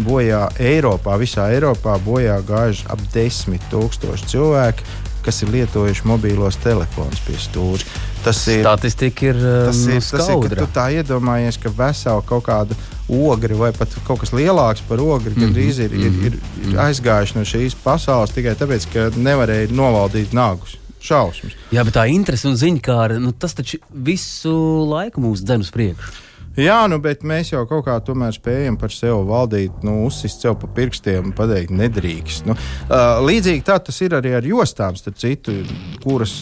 bojā 0.00 0.48
Eiropā, 0.58 1.18
visā 1.20 1.50
Eiropā 1.54 1.98
bojā 2.02 2.40
gājuši 2.46 2.88
ap 2.90 3.04
desmit 3.14 3.64
tūkstoši 3.70 4.30
cilvēku, 4.32 4.86
kas 5.24 5.42
ir 5.44 5.52
lietojuši 5.52 6.06
mobilos 6.08 6.56
telefonus 6.64 7.20
pie 7.26 7.36
stūra. 7.38 7.84
Tas 8.24 8.40
ir 8.52 8.64
statistika, 8.64 9.30
ir 9.30 9.38
tas 9.40 9.84
um, 9.84 9.92
ir, 9.92 10.02
tas 10.04 10.32
ir 10.32 10.56
ka 10.58 10.68
tā 10.74 10.86
iedomājies, 10.96 11.60
ka 11.60 11.72
vesela 11.76 12.24
kaut 12.26 12.46
kāda 12.48 12.76
ogri 13.10 13.56
vai 13.58 13.70
pat 13.76 13.94
kaut 14.06 14.24
kas 14.24 14.34
lielāks 14.36 14.82
par 14.88 15.00
ogri, 15.00 15.34
mm 15.34 15.36
-hmm. 15.36 15.46
gandrīz 15.46 15.80
ir, 15.84 15.92
ir, 15.92 16.12
ir, 16.12 16.34
ir 16.34 16.66
mhm. 16.66 16.78
aizgājuši 16.88 17.36
no 17.38 17.44
šīs 17.44 17.76
pasaules 17.84 18.34
tikai 18.36 18.56
tāpēc, 18.56 18.88
ka 18.92 19.10
nevarēja 19.16 19.72
novaldīt 19.72 20.32
nagus 20.32 20.79
šausmas. 21.04 21.54
Jā, 21.74 21.84
bet 21.86 21.96
tā 21.96 22.06
interese 22.12 22.48
un 22.50 22.58
ziņkāra, 22.60 23.20
nu, 23.22 23.32
tas 23.32 23.56
taču 23.58 23.80
visu 23.90 24.52
laiku 24.90 25.22
mūs 25.24 25.44
dzen 25.44 25.66
uz 25.66 25.72
priekšu. 25.74 26.28
Jā, 26.58 26.80
nu, 26.90 26.98
bet 26.98 27.22
mēs 27.22 27.52
jau 27.52 27.62
kaut 27.70 27.84
kā 27.86 27.94
tomēr 28.02 28.34
spējam 28.34 28.74
par 28.80 28.90
sevi 28.90 29.20
valdīt, 29.28 29.84
nu, 29.86 30.00
uzsist 30.08 30.42
sev 30.42 30.56
pa 30.58 30.66
pirkstiem 30.74 31.30
un 31.30 31.34
pateikt, 31.36 31.70
nedrīkst. 31.78 32.48
Nu, 32.48 32.56
uh, 32.56 33.20
līdzīgi 33.22 33.62
tā 33.68 33.78
tas 33.86 34.00
ir 34.02 34.16
arī 34.18 34.34
ar 34.34 34.48
jostām, 34.48 34.98
starp 34.98 35.20
citu, 35.22 35.54
kuras 36.02 36.34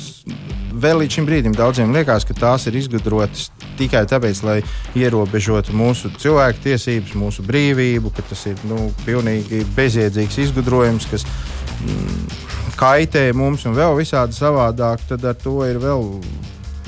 vēl 0.73 1.03
līdz 1.03 1.19
šim 1.19 1.29
brīdim 1.29 1.57
daudziem 1.57 1.93
liekas, 1.93 2.25
ka 2.25 2.37
tās 2.39 2.67
ir 2.71 2.79
izgudrotas 2.81 3.51
tikai 3.79 4.07
tāpēc, 4.09 4.43
lai 4.47 4.59
ierobežotu 4.99 5.77
mūsu 5.77 6.11
cilvēku 6.19 6.65
tiesības, 6.67 7.15
mūsu 7.19 7.45
brīvību, 7.47 8.13
ka 8.17 8.25
tas 8.31 8.47
ir 8.51 8.59
nu, 8.71 8.89
pilnīgi 9.05 9.63
bezjēdzīgs 9.77 10.41
izgudrojums, 10.47 11.09
kas 11.13 11.27
mm, 11.85 12.58
kaitē 12.79 13.29
mums 13.37 13.67
un 13.69 13.77
vēl 13.77 13.97
visādi 13.99 14.37
savādāk, 14.37 15.03
tad 15.11 15.25
ar 15.27 15.37
to 15.43 15.61
ir 15.67 15.81
vēl 15.83 16.07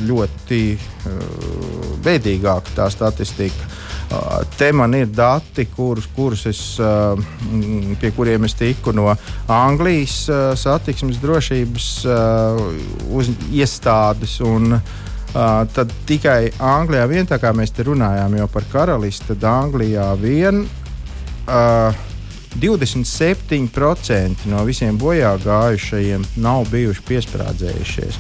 ļoti 0.07 0.63
uh, 0.77 1.95
bēdīgāka 2.05 2.77
tā 2.77 2.89
statistika. 2.93 3.69
Uh, 4.11 4.41
te 4.59 4.71
man 4.75 4.95
ir 4.99 5.11
dati, 5.15 5.67
kurus, 5.71 6.09
kurus 6.17 6.47
es, 6.51 6.63
uh, 6.83 7.15
pie 8.01 8.11
kuriem 8.17 8.49
es 8.49 8.57
tiku 8.59 8.95
no 8.97 9.11
Anglijas 9.51 10.25
uh, 10.33 10.41
satiksmes 10.59 11.21
drošības 11.23 11.89
uh, 12.11 13.31
iestādes. 13.55 14.41
Un, 14.47 14.75
uh, 14.75 15.63
tad 15.75 15.95
tikai 16.09 16.51
Anglijā 16.59 17.07
vien, 17.11 17.29
tā 17.29 17.39
kā 17.43 17.55
mēs 17.55 17.75
te 17.77 17.87
runājām 17.87 18.39
par 18.51 18.67
karalisti, 18.73 19.35
tad 19.35 19.47
Anglijā 19.53 20.11
vien. 20.19 20.65
Uh, 21.47 22.10
27% 22.59 24.49
no 24.51 24.65
visiem 24.67 24.99
bojā 24.99 25.37
gājušajiem 25.45 26.25
nav 26.43 26.67
bijuši 26.73 27.07
piesprādzējušies. 27.09 28.19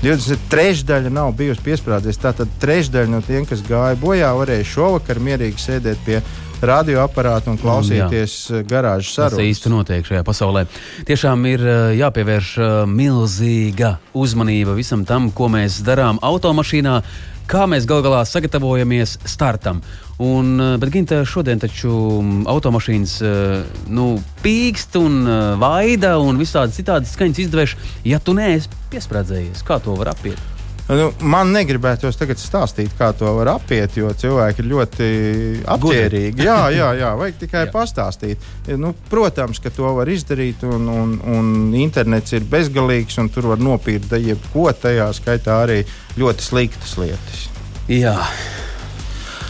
23 0.00 0.84
daļa 0.88 1.10
nav 1.12 1.34
bijusi 1.36 1.60
piesprādzējusies. 1.66 2.22
Tātad 2.22 2.52
trešdaļa 2.62 3.12
no 3.12 3.20
tiem, 3.24 3.44
kas 3.46 3.60
gāja 3.66 3.98
bojā, 4.00 4.32
varēja 4.38 4.64
šovakar 4.72 5.20
mierīgi 5.20 5.60
sēdēt 5.60 6.00
pie 6.06 6.22
radioaparātu 6.64 7.52
un 7.52 7.58
klausīties 7.60 8.34
mm, 8.50 8.66
garāžas 8.68 9.14
sarunas. 9.16 9.38
Tas 9.38 9.48
īsti 9.48 9.72
notiek 9.72 10.08
šajā 10.08 10.24
pasaulē. 10.26 10.66
Tiešām 11.08 11.46
ir 11.48 11.64
eh, 11.64 11.80
jāpievērš 12.00 12.52
eh, 12.60 12.76
milzīga 12.90 13.94
uzmanība 14.16 14.76
visam 14.76 15.06
tam, 15.08 15.30
ko 15.32 15.48
mēs 15.52 15.80
darām 15.86 16.20
automašīnā, 16.24 17.00
kā 17.50 17.66
mēs 17.70 17.88
gal 17.88 18.04
galā 18.04 18.22
sagatavojamies 18.28 19.18
startam. 19.28 19.80
Un, 20.20 20.60
eh, 20.60 20.76
bet, 20.76 20.90
Ginte, 20.92 21.22
šodien 21.24 21.60
taču 21.62 21.90
mm, 22.20 22.44
automašīnas 22.52 23.12
eh, 23.24 23.78
nu, 23.88 24.10
pīkst 24.44 24.98
un 25.00 25.22
eh, 25.24 25.40
vaida 25.60 26.18
un 26.20 26.36
visādi 26.36 26.76
citādi 26.76 27.08
skaņas 27.08 27.40
izdevējuši. 27.46 27.78
Ja 28.10 28.20
tu 28.20 28.34
neesi 28.36 28.68
piesprādzējies, 28.92 29.64
kā 29.64 29.80
to 29.80 29.96
var 29.96 30.12
apiet? 30.12 30.36
Nu, 30.90 31.06
man 31.22 31.54
negribētos 31.54 32.18
tagad 32.18 32.40
stāstīt, 32.42 32.92
kā 32.98 33.12
to 33.16 33.32
var 33.38 33.52
apiet, 33.54 33.96
jo 33.96 34.10
cilvēki 34.12 34.60
ir 34.60 34.70
ļoti 34.72 35.10
apģērbīgi. 35.70 36.44
Jā, 36.44 36.60
jā, 36.74 36.92
jā, 36.98 37.14
vajag 37.16 37.40
tikai 37.40 37.64
jā. 37.68 37.72
pastāstīt. 37.72 38.48
Nu, 38.76 38.92
protams, 39.08 39.62
ka 39.62 39.72
to 39.72 39.88
var 39.96 40.10
izdarīt, 40.12 40.66
un, 40.68 40.90
un, 40.90 41.14
un 41.32 41.52
internets 41.78 42.36
ir 42.36 42.44
bezgalīgs, 42.50 43.16
un 43.22 43.32
tur 43.32 43.54
var 43.54 43.62
nopirkt 43.62 44.18
jebko, 44.20 44.68
tajā 44.82 45.08
skaitā 45.16 45.62
arī 45.64 45.84
ļoti 46.20 46.50
sliktas 46.50 46.98
lietas. 47.00 47.46
Jā. 47.88 48.18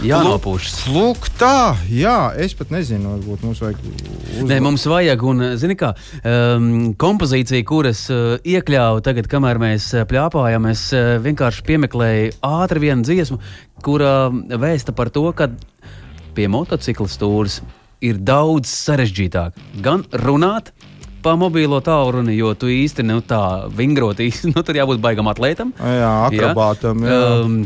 Jānopūšas. 0.00 0.76
Lūk, 0.95 1.26
tā, 1.37 1.76
jā, 1.92 2.33
es 2.40 2.54
pat 2.57 2.71
nezinu, 2.73 3.19
varbūt 3.19 3.42
mums 3.45 3.59
vajag. 3.61 3.80
Uzvar. 3.85 4.47
Nē, 4.49 4.59
mums 4.64 4.85
vajag, 4.88 5.25
un, 5.28 5.45
zini, 5.61 5.76
kā 5.78 5.90
um, 6.25 6.71
kompozīcija, 7.00 7.66
kuras 7.69 8.07
uh, 8.12 8.38
iekļāvu 8.40 9.02
tagad, 9.04 9.28
kamēr 9.30 9.61
mēs 9.61 9.90
uh, 9.92 10.07
pļāpājam, 10.09 10.69
es 10.71 10.87
uh, 10.97 11.19
vienkārši 11.21 11.64
piemeklēju 11.69 12.30
ātri 12.49 12.85
vienu 12.87 13.04
dziesmu, 13.04 13.37
kura 13.85 14.14
vēsta 14.33 14.97
par 14.97 15.12
to, 15.12 15.26
ka 15.37 15.50
pie 16.37 16.49
motocikla 16.49 17.09
stūres 17.11 17.59
ir 18.00 18.23
daudz 18.25 18.73
sarežģītāk. 18.73 19.59
Gan 19.85 20.07
runāt 20.25 20.73
pa 21.21 21.35
mobilo 21.37 21.83
tālruni, 21.85 22.38
jo 22.38 22.54
tu 22.57 22.71
īsti 22.73 23.04
nu, 23.04 23.19
tā 23.21 23.69
vingrot, 23.76 24.25
īsti, 24.25 24.49
nu, 24.54 24.64
tur 24.64 24.80
jābūt 24.80 25.04
baigam 25.04 25.28
atlētam. 25.28 25.75
Jā, 25.76 26.14
akrobātam. 26.30 27.04
Jā. 27.04 27.21
Um, 27.45 27.61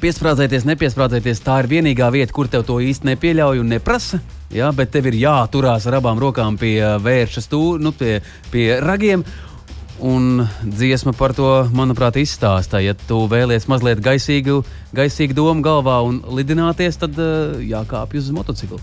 Piesprādzēties, 0.00 0.64
nepiesprādzēties, 0.68 1.42
tā 1.44 1.58
ir 1.62 1.68
vienīgā 1.70 2.08
vieta, 2.14 2.32
kur 2.32 2.48
tev 2.48 2.64
to 2.68 2.78
īsti 2.80 3.10
nepieļauj 3.12 3.60
un 3.62 3.72
neprasa. 3.74 4.20
Jā, 4.50 4.70
bet 4.74 4.90
tev 4.94 5.10
ir 5.10 5.18
jāturās 5.20 5.86
ar 5.86 6.00
abām 6.00 6.18
rokām 6.18 6.56
pie 6.58 6.80
vērša 7.02 7.44
stūra, 7.44 7.82
nu, 7.84 7.92
pie, 7.94 8.18
pie 8.50 8.66
ragiem. 8.82 9.24
Un 10.00 10.46
dziesma 10.64 11.12
par 11.12 11.34
to, 11.36 11.48
manuprāt, 11.76 12.16
izstāsta. 12.16 12.80
Ja 12.80 12.96
tu 12.96 13.26
vēlies 13.28 13.68
mazliet 13.68 14.00
gaisīgu, 14.02 14.62
gaisīgu 14.96 15.36
domu 15.36 15.60
galvā 15.64 15.98
un 16.08 16.22
lidināties, 16.32 16.96
tad 17.02 17.20
uh, 17.20 17.60
jākāpj 17.60 18.22
uz 18.22 18.30
motocikla. 18.34 18.80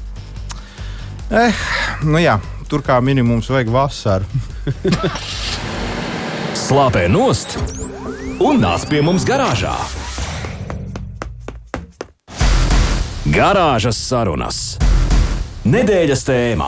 Eh, 1.28 1.66
nu 2.08 2.22
jā, 2.22 2.38
tur 2.70 2.86
kā 2.86 3.02
minimums 3.04 3.50
vajag 3.52 3.74
vasaru. 3.74 4.30
Slāpē 6.68 7.08
nost 7.12 7.58
un 8.44 8.62
nāc 8.62 8.86
pie 8.90 9.02
mums 9.04 9.26
garāžā. 9.28 9.74
Garāžas 13.28 13.98
sarunas. 14.00 14.58
Nedēļas 15.68 16.22
tēmā. 16.24 16.68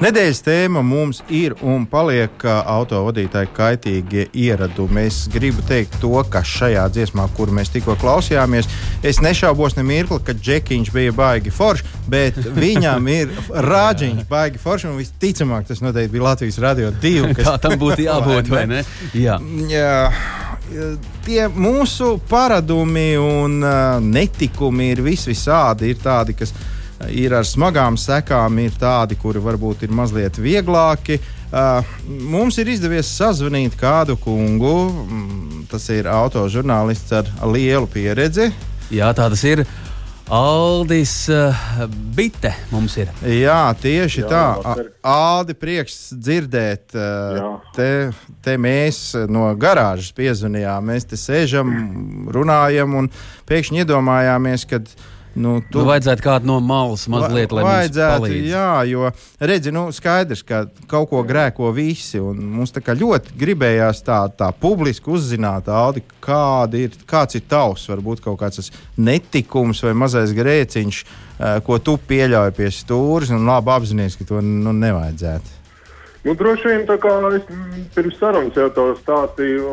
Nedēļas 0.00 0.40
tēma 0.46 0.80
mums 0.80 1.20
ir 1.28 1.52
un 1.60 1.84
paliek 1.86 2.40
autovadītāji 2.48 3.50
kaitīgie 3.52 4.24
ieradumi. 4.32 5.04
Es 5.10 5.26
gribu 5.30 5.60
teikt 5.68 5.98
to, 6.00 6.14
ka 6.24 6.40
šajā 6.40 6.86
dziesmā, 6.94 7.28
kuru 7.36 7.52
mēs 7.58 7.68
tikko 7.74 7.98
klausījāmies, 8.00 8.70
es 9.04 9.20
nešaubos 9.20 9.76
ne 9.76 9.84
mirkli, 9.86 10.18
ka 10.24 10.32
Džekiņš 10.40 10.92
bija 10.96 11.12
baigi 11.20 11.52
foršs, 11.52 11.92
bet 12.08 12.40
viņam 12.64 13.12
ir 13.12 13.36
rāģiņš 13.52 14.24
baigi 14.32 14.62
foršs. 14.62 14.88
Un 14.88 14.96
visticamāk, 15.02 15.68
tas 15.68 15.84
noteikti 15.84 16.16
bija 16.16 16.30
Latvijas 16.30 16.62
radio 16.64 16.88
divi. 16.96 17.34
Kas... 17.36 17.50
Tā 17.50 17.58
tam 17.68 17.76
būtu 17.82 18.00
jābūt, 18.08 18.48
vai 18.56 18.64
ne? 18.72 18.86
Jā. 19.12 19.36
Jā 19.68 19.92
tie 21.26 21.46
mūsu 21.48 22.16
paradumi 22.28 23.12
un 23.20 23.58
uh, 23.62 23.98
netikumi 24.02 24.92
ir 24.92 25.02
vis 25.04 25.26
visādi. 25.28 25.92
Ir 25.92 26.00
tādi, 26.02 26.36
kas 26.38 26.54
ir 27.10 27.34
ar 27.34 27.46
smagām 27.46 27.98
sekām, 27.98 28.58
ir 28.62 28.74
tādi, 28.80 29.18
kuri 29.18 29.42
varbūt 29.42 29.86
ir 29.86 29.94
mazliet 29.94 30.38
vieglāki. 30.40 31.18
Uh, 31.52 31.84
mums 32.08 32.56
ir 32.62 32.70
izdevies 32.72 33.10
sazvanīt 33.12 33.76
kādu 33.80 34.16
kungu. 34.20 34.76
Mm, 34.88 35.64
tas 35.70 35.88
ir 35.92 36.08
autožurnālists 36.10 37.12
ar 37.20 37.32
lielu 37.52 37.88
pieredzi. 37.90 38.50
Jā, 38.92 39.12
tā 39.16 39.28
tas 39.32 39.44
ir. 39.48 39.64
Aldis 40.30 41.28
uh, 41.32 41.64
Bite 42.16 42.52
mums 42.70 42.94
ir. 43.00 43.10
Jā, 43.26 43.74
tieši 43.82 44.22
Jā, 44.22 44.28
tā. 44.30 44.42
Vakar. 44.62 44.90
Aldi, 45.12 45.56
prieks 45.58 45.96
dzirdēt. 46.14 46.94
Uh, 46.94 47.58
te, 47.76 47.88
te 48.44 48.58
mēs 48.60 49.00
no 49.32 49.48
garāžas 49.58 50.12
piezvanījām. 50.16 50.92
Mēs 50.92 51.08
te 51.10 51.18
sēžam, 51.20 51.72
runājam 52.32 52.94
un 53.02 53.10
pēkšņi 53.50 53.82
iedomājāmies, 53.82 54.68
ka 54.70 54.80
uh, 54.80 55.10
Nu, 55.34 55.54
tu... 55.64 55.80
nu, 55.80 55.86
vajadzētu 55.88 56.24
kādu 56.24 56.48
no 56.50 56.58
malas 56.60 57.06
mazliet, 57.10 57.52
lai 57.56 57.64
vajadzētu, 57.64 58.28
jā, 58.50 58.66
jo 58.90 59.08
redzi, 59.40 59.72
nu, 59.72 59.86
skaidrs, 59.94 60.42
ka 60.44 60.66
kaut 60.90 61.08
ko 61.12 61.22
grēko 61.24 61.70
visi. 61.72 62.20
Mums 62.20 62.74
ļoti 62.76 63.38
gribējās 63.40 64.04
tā, 64.04 64.18
tā 64.36 64.50
publiski 64.52 65.08
uzzināt, 65.12 65.70
Aldi, 65.72 66.04
kāda 66.22 66.84
ir, 66.84 66.98
kāds 67.08 67.38
ir 67.38 67.46
tavs, 67.48 67.88
varbūt 67.88 68.20
kaut 68.24 68.40
kāds 68.42 68.72
netikums 69.00 69.82
vai 69.86 69.94
mazais 70.04 70.36
grēciņš, 70.36 71.02
eh, 71.02 71.58
ko 71.64 71.80
tu 71.80 71.96
pieļauj 71.96 72.52
pie 72.58 72.68
stūres 72.68 73.32
un 73.32 73.48
labi 73.48 73.72
apzināties, 73.72 74.20
ka 74.20 74.28
to 74.28 74.44
nu, 74.44 74.76
nevajadzētu. 74.76 75.61
Nu, 76.22 76.36
droši 76.38 76.68
vien 76.70 76.84
tā 76.86 76.94
kā 77.02 77.10
es 77.34 77.46
pirms 77.96 78.18
sarunas 78.20 78.54
jau 78.54 78.68
to 78.76 78.84
stāstīju, 79.00 79.70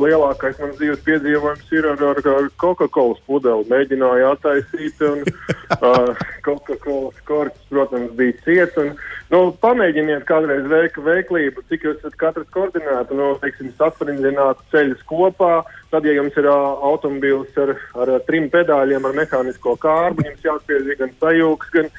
lielākais 0.00 0.56
mans 0.62 0.78
dzīves 0.78 1.02
piedzīvojums 1.04 1.74
ir 1.76 1.88
ar, 1.90 2.04
ar 2.32 2.48
Coca-Cola 2.62 3.18
pudeli. 3.28 3.66
Mēģināju 3.68 4.30
attaisīt, 4.30 5.02
un 5.04 5.20
uh, 5.84 6.22
Coca-Cola 6.46 7.12
korķis, 7.28 7.66
protams, 7.68 8.14
bija 8.16 8.38
ciets. 8.46 8.80
Un, 8.80 8.94
nu, 9.34 9.42
pamēģiniet 9.60 10.24
kādreiz 10.30 10.64
veik, 10.72 10.96
veiklību, 10.96 11.66
cik 11.68 11.84
jūs 11.84 12.00
esat 12.00 12.16
katrs 12.24 12.48
koordinēti, 12.56 13.18
nu, 13.20 13.34
teiksim, 13.44 13.74
sasprindzinātu 13.76 14.64
ceļus 14.72 15.04
kopā. 15.12 15.58
Tad, 15.92 16.06
ja 16.08 16.14
jums 16.16 16.36
ir 16.40 16.46
automobīls 16.48 17.56
ar, 17.60 17.74
ar 18.00 18.10
trim 18.24 18.46
pedāļiem, 18.48 19.04
ar 19.04 19.12
mehānisko 19.12 19.74
kārbu, 19.76 20.24
jums 20.24 20.46
jāspiež 20.46 20.86
gan 20.96 21.10
sajūgs, 21.20 21.72
gan, 21.74 21.90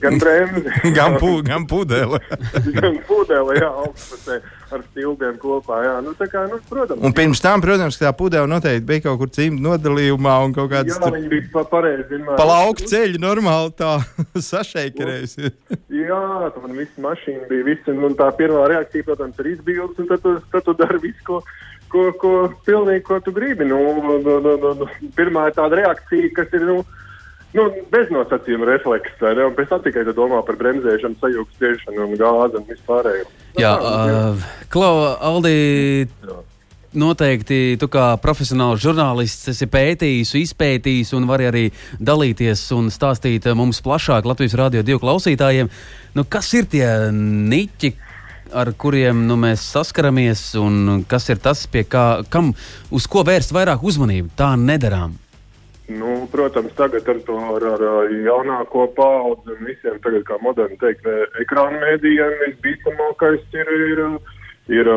gan 0.00 0.14
bremzi. 0.22 0.72
gan, 0.96 1.18
pu, 1.20 1.34
gan 1.44 1.66
pudele. 1.68 2.16
gan 2.78 2.96
pudele, 3.04 3.58
jā, 3.60 3.68
augstpusē 3.84 4.38
ar 4.72 4.84
stilbiem 4.86 5.36
kopā. 5.42 5.82
Jā. 5.84 5.96
Nu, 6.00 6.14
kā, 6.16 6.46
nu, 6.48 6.56
protams, 6.70 7.02
un 7.04 7.12
pirms 7.16 7.42
tam, 7.44 7.60
protams, 7.60 7.98
tā 8.00 8.14
pudele 8.16 8.48
noteikti 8.48 8.86
bija 8.88 9.04
kaut 9.04 9.20
kur 9.20 9.32
cimta 9.36 9.66
nodalījumā 9.66 10.36
un 10.46 10.54
kaut 10.56 10.70
kāds. 10.72 10.96
Jā, 10.96 11.10
viņi 11.12 11.28
bija 11.34 11.50
pa 11.52 11.66
pareizi. 11.68 12.22
Pa 12.30 12.46
lauku 12.48 12.88
ceļu 12.88 13.20
normāli 13.20 13.74
tā 13.76 13.98
sašeikarējusi. 14.50 15.52
jā, 15.98 16.22
tā 16.54 16.64
man 16.64 16.80
viss 16.80 17.04
mašīna 17.04 17.44
bija, 17.52 17.68
viss, 17.68 17.92
un 17.92 18.16
tā 18.16 18.30
pirmā 18.40 18.64
reakcija, 18.72 19.10
protams, 19.10 19.44
ir 19.44 19.52
izbildes, 19.52 20.00
un 20.00 20.08
tad 20.08 20.24
tad 20.24 20.64
tu 20.64 20.76
dari 20.80 21.02
visu, 21.04 21.20
ko 21.28 21.42
ko, 21.92 22.08
ko 22.18 22.32
pilnīgi, 22.66 23.04
ko 23.06 23.20
tu 23.24 23.34
gribi. 23.36 23.68
Nu, 23.68 23.78
nu, 24.00 24.18
nu, 24.24 24.40
nu, 24.40 24.56
nu, 24.64 24.74
nu 24.80 25.12
pirmā 25.16 25.48
ir 25.50 25.56
tāda 25.58 25.82
reakcija, 25.82 26.34
kas 26.40 26.58
ir. 26.58 26.66
Nu, 26.72 26.82
Nu, 27.52 27.66
bez 27.92 28.08
nosacījuma 28.08 28.64
reflekss, 28.64 29.18
vai 29.20 29.34
ne? 29.36 29.44
Un 29.44 29.52
pēc 29.52 29.68
tam 29.68 29.82
tikai 29.84 30.06
domā 30.16 30.38
par 30.46 30.56
bremzēšanu, 30.56 31.18
sajūgu 31.20 31.50
spiešanu 31.58 32.06
un 32.06 32.14
gāzi 32.16 32.56
un 32.56 32.64
vispārējo. 32.64 33.26
Jā, 33.60 33.74
uh, 33.76 34.46
Klau, 34.72 35.02
Aldi. 35.20 35.52
Jā. 36.08 36.38
Noteikti 36.92 37.78
tu 37.80 37.86
kā 37.88 38.10
profesionāls 38.20 38.82
žurnālists 38.84 39.48
esi 39.48 39.64
pētījis, 39.72 40.34
izpētījis 40.42 41.14
un 41.16 41.24
vari 41.24 41.46
arī 41.48 41.62
dalīties 41.96 42.66
un 42.76 42.90
stāstīt 42.92 43.48
mums 43.56 43.80
plašāk 43.84 44.28
Latvijas 44.28 44.56
Rādio 44.60 44.82
2 44.84 45.00
klausītājiem. 45.00 45.70
Nu, 46.12 46.26
kas 46.28 46.50
ir 46.52 46.68
tie 46.68 46.84
niķi, 47.16 47.94
ar 48.54 48.72
kuriem 48.78 49.24
nu, 49.28 49.36
mēs 49.40 49.64
saskaramies, 49.74 50.52
un 50.60 51.04
kas 51.08 51.28
ir 51.32 51.40
tas, 51.42 51.64
kā, 51.88 52.06
kam, 52.32 52.52
uz 52.92 53.08
ko 53.10 53.24
vērst 53.26 53.54
vairāk 53.56 53.84
uzmanību. 53.84 54.32
Tā 54.38 54.54
nedarām. 54.60 55.18
Nu, 55.88 56.28
protams, 56.30 56.72
tagad 56.78 57.08
ar 57.08 57.18
to 57.26 57.36
ar, 57.56 57.64
ar 57.66 58.12
jaunāko 58.24 58.86
paudzi 58.96 59.52
un 59.52 59.64
visiem, 59.66 59.98
tagad, 60.04 60.22
kā 60.28 60.38
moderni 60.44 60.78
teikt, 60.80 61.08
ekrāna 61.42 61.80
mēdījiem 61.82 62.36
visbīstamākais 62.44 63.42
ir, 63.58 63.72
ir, 63.90 64.02
ir 64.78 64.90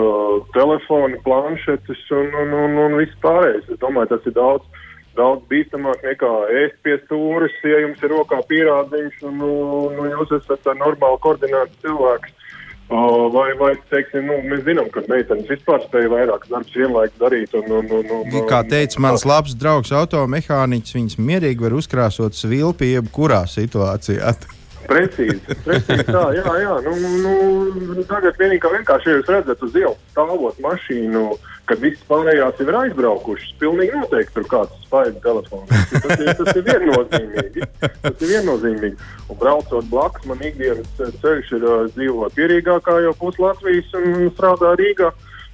telefoni, 0.54 1.20
planšetes 1.26 2.06
un, 2.16 2.30
un, 2.44 2.54
un, 2.62 2.78
un 2.86 2.98
viss 3.02 3.18
pārējais. 3.26 3.68
Es 3.74 3.82
domāju, 3.82 4.14
tas 4.14 4.30
ir 4.30 4.38
daudz, 4.38 4.86
daudz 5.18 5.44
bīstamāk 5.52 6.06
nekā 6.06 6.32
ēst 6.62 6.78
pie 6.86 7.00
stūres, 7.04 7.58
ja 7.66 7.82
jums 7.84 8.06
ir 8.06 8.14
rokā 8.14 8.40
pierādziņš 8.52 9.26
un, 9.32 9.42
un, 9.42 10.00
un 10.06 10.14
jūs 10.14 10.38
esat 10.38 10.70
normāli 10.80 11.22
koordinēts 11.26 11.82
cilvēks. 11.84 12.45
Vai, 12.90 13.48
vai 13.58 13.72
teiksim, 13.90 14.28
nu, 14.30 14.36
mēs 14.46 14.62
zinām, 14.68 14.92
ka 14.94 15.02
meitenes 15.10 15.48
vispār 15.50 15.82
spēja 15.88 16.12
vairāk 16.12 16.44
darbus 16.52 16.76
vienlaikus 16.78 17.18
darīt. 17.18 17.56
Un, 17.58 17.72
un, 17.80 17.88
un, 17.98 18.12
un, 18.22 18.36
Kā 18.50 18.62
teica 18.70 19.02
mans 19.02 19.26
labs 19.26 19.56
draugs, 19.58 19.90
automehāniķis, 19.96 20.98
viņas 21.00 21.18
mierīgi 21.18 21.66
var 21.66 21.74
uzkrāsot 21.80 22.38
svilpi 22.38 22.92
jebkurā 22.94 23.42
situācijā. 23.50 24.36
Precīzi, 24.86 25.56
precīzi 25.66 26.06
tā, 26.06 26.28
jā, 26.38 26.52
jā. 26.62 26.76
Nu, 26.86 26.94
nu, 27.26 28.04
tagad 28.06 28.38
vienīgi, 28.38 28.70
vienkārši, 28.70 29.10
ja 29.10 29.16
jūs 29.18 29.32
redzat 29.34 29.64
uz 29.66 29.78
ielas 29.82 29.98
stāvot 30.14 30.60
mašīnu, 30.62 31.24
kad 31.70 31.82
viss 31.82 32.04
pārējās 32.10 32.60
jau 32.60 32.68
ir 32.70 32.78
aizbraukušas, 32.80 33.54
pilnīgi 33.62 33.98
noteikti 33.98 34.36
tur 34.38 34.48
kāds 34.52 34.82
spaiga 34.86 35.22
telefons. 35.24 35.70
Tas, 35.92 36.20
ir, 36.22 36.32
tas 36.40 36.52
ir 36.54 36.66
viennozīmīgi. 36.68 37.70
Tas 38.04 38.26
ir 38.26 38.34
viennozīmīgi. 38.34 38.98
Un 39.30 39.40
braucot 39.42 39.88
blakus, 39.92 40.28
man 40.30 40.44
ikdienas 40.46 40.92
ceļš 41.22 41.54
ir 41.58 41.70
dzīvot 41.96 42.36
pierīgākā 42.38 43.00
jau 43.08 43.16
pus 43.22 43.40
Latvijas 43.42 43.96
un 44.00 44.30
strādā 44.36 44.76
Rīgā. 44.80 45.14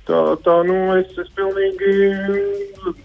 Tā, 0.10 0.20
tā 0.44 0.56
nu, 0.66 0.76
es, 0.98 1.12
es 1.22 1.30
pilnīgi 1.38 1.92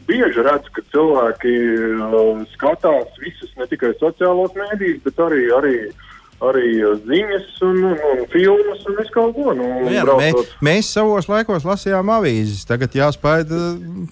bieži 0.09 0.43
redzu, 0.43 0.73
ka 0.73 0.83
cilvēki 0.95 1.53
uh, 1.93 2.41
skatās 2.55 3.21
visus 3.21 3.53
ne 3.61 3.69
tikai 3.69 3.93
sociālos 4.01 4.57
mēdījus, 4.57 5.03
bet 5.05 5.21
arī, 5.27 5.43
arī 5.59 5.75
uh, 5.91 6.06
arī 6.45 6.71
uh, 6.85 6.97
ziņas, 7.07 7.49
un, 7.65 7.79
un, 7.91 7.97
un 7.97 8.23
filmas 8.33 8.85
un 8.89 8.99
visu 8.99 9.13
kaut 9.15 9.33
ko. 9.37 9.55
Nu, 9.57 9.69
nu, 9.87 9.93
jā, 9.93 10.05
mē, 10.05 10.29
mēs 10.67 10.91
savos 10.97 11.29
laikos 11.31 11.65
lasījām 11.67 12.13
avīzes, 12.19 12.67
tagad 12.69 12.95
jāspaida 12.97 13.61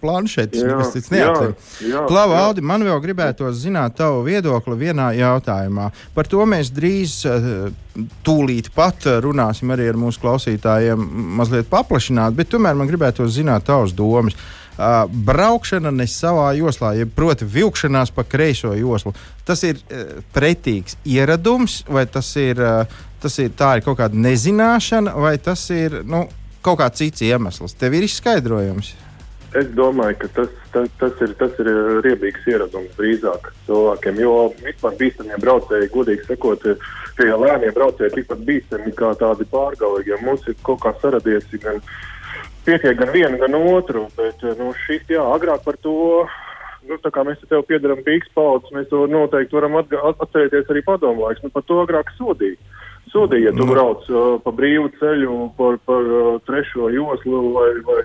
planšetes, 0.01 0.63
jā, 0.63 0.71
nekas 0.71 0.95
cits 0.97 1.13
neatcer. 1.13 1.55
Klava, 2.09 2.41
Aldi, 2.47 2.65
man 2.65 2.87
vēl 2.87 3.01
gribētos 3.05 3.61
zināt 3.63 3.99
tavu 4.01 4.25
viedokli 4.29 4.79
vienā 4.87 5.13
jautājumā. 5.19 5.91
Par 6.17 6.31
to 6.31 6.49
mēs 6.49 6.73
drīz 6.75 7.21
uh, 7.29 7.69
tūlīt 8.27 8.73
pat 8.75 9.07
runāsim 9.23 9.71
arī 9.75 9.93
ar 9.93 10.01
mūsu 10.01 10.23
klausītājiem 10.25 11.09
mazliet 11.39 11.69
paplašināt, 11.71 12.35
bet 12.37 12.51
tomēr 12.53 12.79
man 12.79 12.91
gribētos 12.91 13.37
zināt 13.37 13.69
tavas 13.69 13.95
domas. 13.97 14.39
Uh, 14.75 15.05
braukšana 15.07 15.93
ne 15.95 16.07
savā 16.11 16.49
joslā, 16.59 16.97
ja 16.99 17.07
proti, 17.07 17.47
vilkšanās 17.47 18.11
pa 18.11 18.25
kreiso 18.27 18.73
joslu. 18.75 19.13
Tas 19.47 19.63
ir 19.63 19.79
uh, 19.79 20.17
pretīgs 20.35 20.99
ieradums, 21.07 21.85
vai 21.87 22.09
tas 22.11 22.33
ir, 22.41 22.59
uh, 22.59 23.05
tas 23.23 23.39
ir, 23.39 23.53
ir 23.55 23.85
kaut 23.87 24.01
kāda 24.01 24.19
nezināšana, 24.19 25.15
vai 25.15 25.37
tas 25.39 25.69
ir 25.71 26.01
nu, 26.03 26.25
kaut 26.65 26.81
kāds 26.83 26.99
cits 26.99 27.23
iemesls. 27.23 27.77
Tev 27.79 27.95
ir 27.95 28.09
izskaidrojums. 28.09 28.97
Es 29.55 29.69
domāju, 29.79 30.17
ka 30.25 30.29
tas, 30.41 30.55
tas, 30.75 30.89
tas, 30.99 31.21
ir, 31.23 31.37
tas 31.39 31.59
ir 31.63 31.69
riebīgs 32.03 32.47
ieradums 32.51 32.97
drīzāk 32.99 33.53
cilvēkiem. 33.69 34.17
Jo 34.25 34.33
vispār 34.59 34.97
bīstamie 34.99 35.39
braucēji, 35.45 35.93
godīgi 35.95 36.27
sakot, 36.27 36.67
tie 37.21 37.29
lēnie 37.31 37.71
braucēji 37.77 38.17
tikpat 38.17 38.43
bīstami 38.49 38.95
kā 38.99 39.13
tādi 39.21 39.47
pārgalīgi. 39.53 40.11
Ja 40.11 40.19
mums 40.27 40.49
ir 40.51 40.59
kaut 40.67 40.83
kā 40.83 40.91
saradies 40.99 41.47
gan 41.63 41.79
pietiek 42.66 42.98
gan 42.98 43.12
vienu, 43.14 43.38
gan 43.40 43.55
otru. 43.61 44.09
Bet 44.18 44.42
nu, 44.59 44.72
šis, 44.87 45.07
jā, 45.12 45.24
agrāk 45.37 45.64
par 45.66 45.79
to. 45.83 46.24
Nu, 46.85 46.98
tā 47.00 47.09
kā 47.09 47.22
mēs 47.24 47.38
te 47.40 47.48
tev 47.48 47.62
piedaram 47.64 48.03
pīks 48.05 48.29
paudzes, 48.37 48.72
mēs 48.77 48.90
to 48.90 49.07
noteikti 49.09 49.57
varam 49.57 49.79
atcerēties 49.81 50.68
arī 50.68 50.83
padomu 50.85 51.24
laiks. 51.24 51.40
Nu, 51.44 51.53
par 51.55 51.64
to 51.64 51.81
agrāk 51.81 52.12
sodīja. 52.18 52.61
Sodīja, 53.12 53.48
ja 53.48 53.55
tu 53.55 53.64
nu. 53.64 53.72
brauc 53.72 54.05
uh, 54.11 54.37
pa 54.44 54.53
brīvu 54.53 54.90
ceļu, 54.98 55.38
par, 55.57 55.79
par 55.88 56.05
uh, 56.05 56.29
trešo 56.44 56.90
joslu 56.92 57.40
vai, 57.55 57.70
vai, 57.87 57.98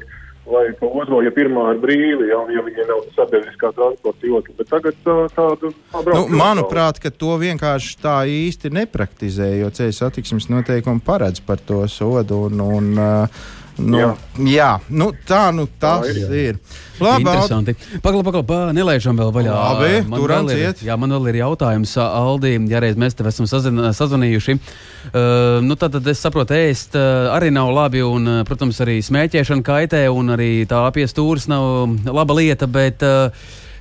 vai 0.47 0.63
pa 0.79 0.89
otro, 1.01 1.19
ja 1.25 1.31
pirmā 1.33 1.65
ir 1.73 1.81
brīva, 1.83 2.27
ja, 2.29 2.39
ja 2.55 2.63
viņi 2.63 2.87
nav 2.87 3.03
sabiedriskā 3.17 3.73
transporta 3.75 4.29
josla. 4.31 4.55
Bet 4.61 4.71
tagad 4.71 4.99
tā, 5.03 5.17
tādu 5.35 5.73
nu, 6.13 6.25
manuprāt, 6.39 7.01
ka 7.03 7.11
to 7.11 7.35
vienkārši 7.41 7.97
tā 8.03 8.19
īsti 8.31 8.71
nepraktizē, 8.79 9.49
jo 9.59 9.71
ceļu 9.75 9.97
satiksmes 9.97 10.47
noteikumi 10.53 11.03
paredz 11.03 11.43
par 11.43 11.59
to 11.59 11.83
sodu. 11.91 12.45
Un, 12.47 12.63
un, 12.63 12.93
uh, 12.95 13.47
Nu, 13.79 13.99
jā. 13.99 14.09
jā, 14.49 14.69
nu, 14.91 15.09
tā 15.27 15.49
nu 15.55 15.65
tas 15.79 16.05
tā 16.05 16.13
ir. 16.13 16.33
ir. 16.35 16.59
Labi, 16.99 17.23
interesanti. 17.23 17.75
Pagaidām, 18.03 18.25
pagaidām, 18.27 18.73
nelaižam 18.75 19.19
vēl 19.19 19.31
vaļā. 19.35 19.53
Labi, 19.55 19.91
man 20.11 20.25
vēl 20.27 20.51
ir, 20.55 20.81
jā, 20.83 20.97
man 20.99 21.15
vēl 21.15 21.29
ir 21.31 21.39
jautājums, 21.39 21.93
Aldi, 22.03 22.57
ja 22.71 22.81
reiz 22.83 22.99
mēs 22.99 23.15
tev 23.15 23.29
esam 23.31 23.47
sazvanījuši. 23.47 24.57
Uh, 24.59 25.61
nu, 25.63 25.77
tad, 25.79 25.95
tad 25.95 26.11
es 26.11 26.19
saprotu, 26.23 26.57
ēst 26.59 26.97
uh, 26.99 27.31
arī 27.35 27.53
nav 27.55 27.71
labi, 27.75 28.03
un, 28.03 28.43
protams, 28.47 28.81
arī 28.83 28.99
smēķēšana 29.05 29.65
kaitē, 29.65 30.03
un 30.11 30.35
arī 30.35 30.51
tā 30.69 30.83
apiestūrs 30.89 31.47
nav 31.51 32.11
laba 32.11 32.35
lieta, 32.41 32.67
bet 32.67 33.07
uh, 33.07 33.31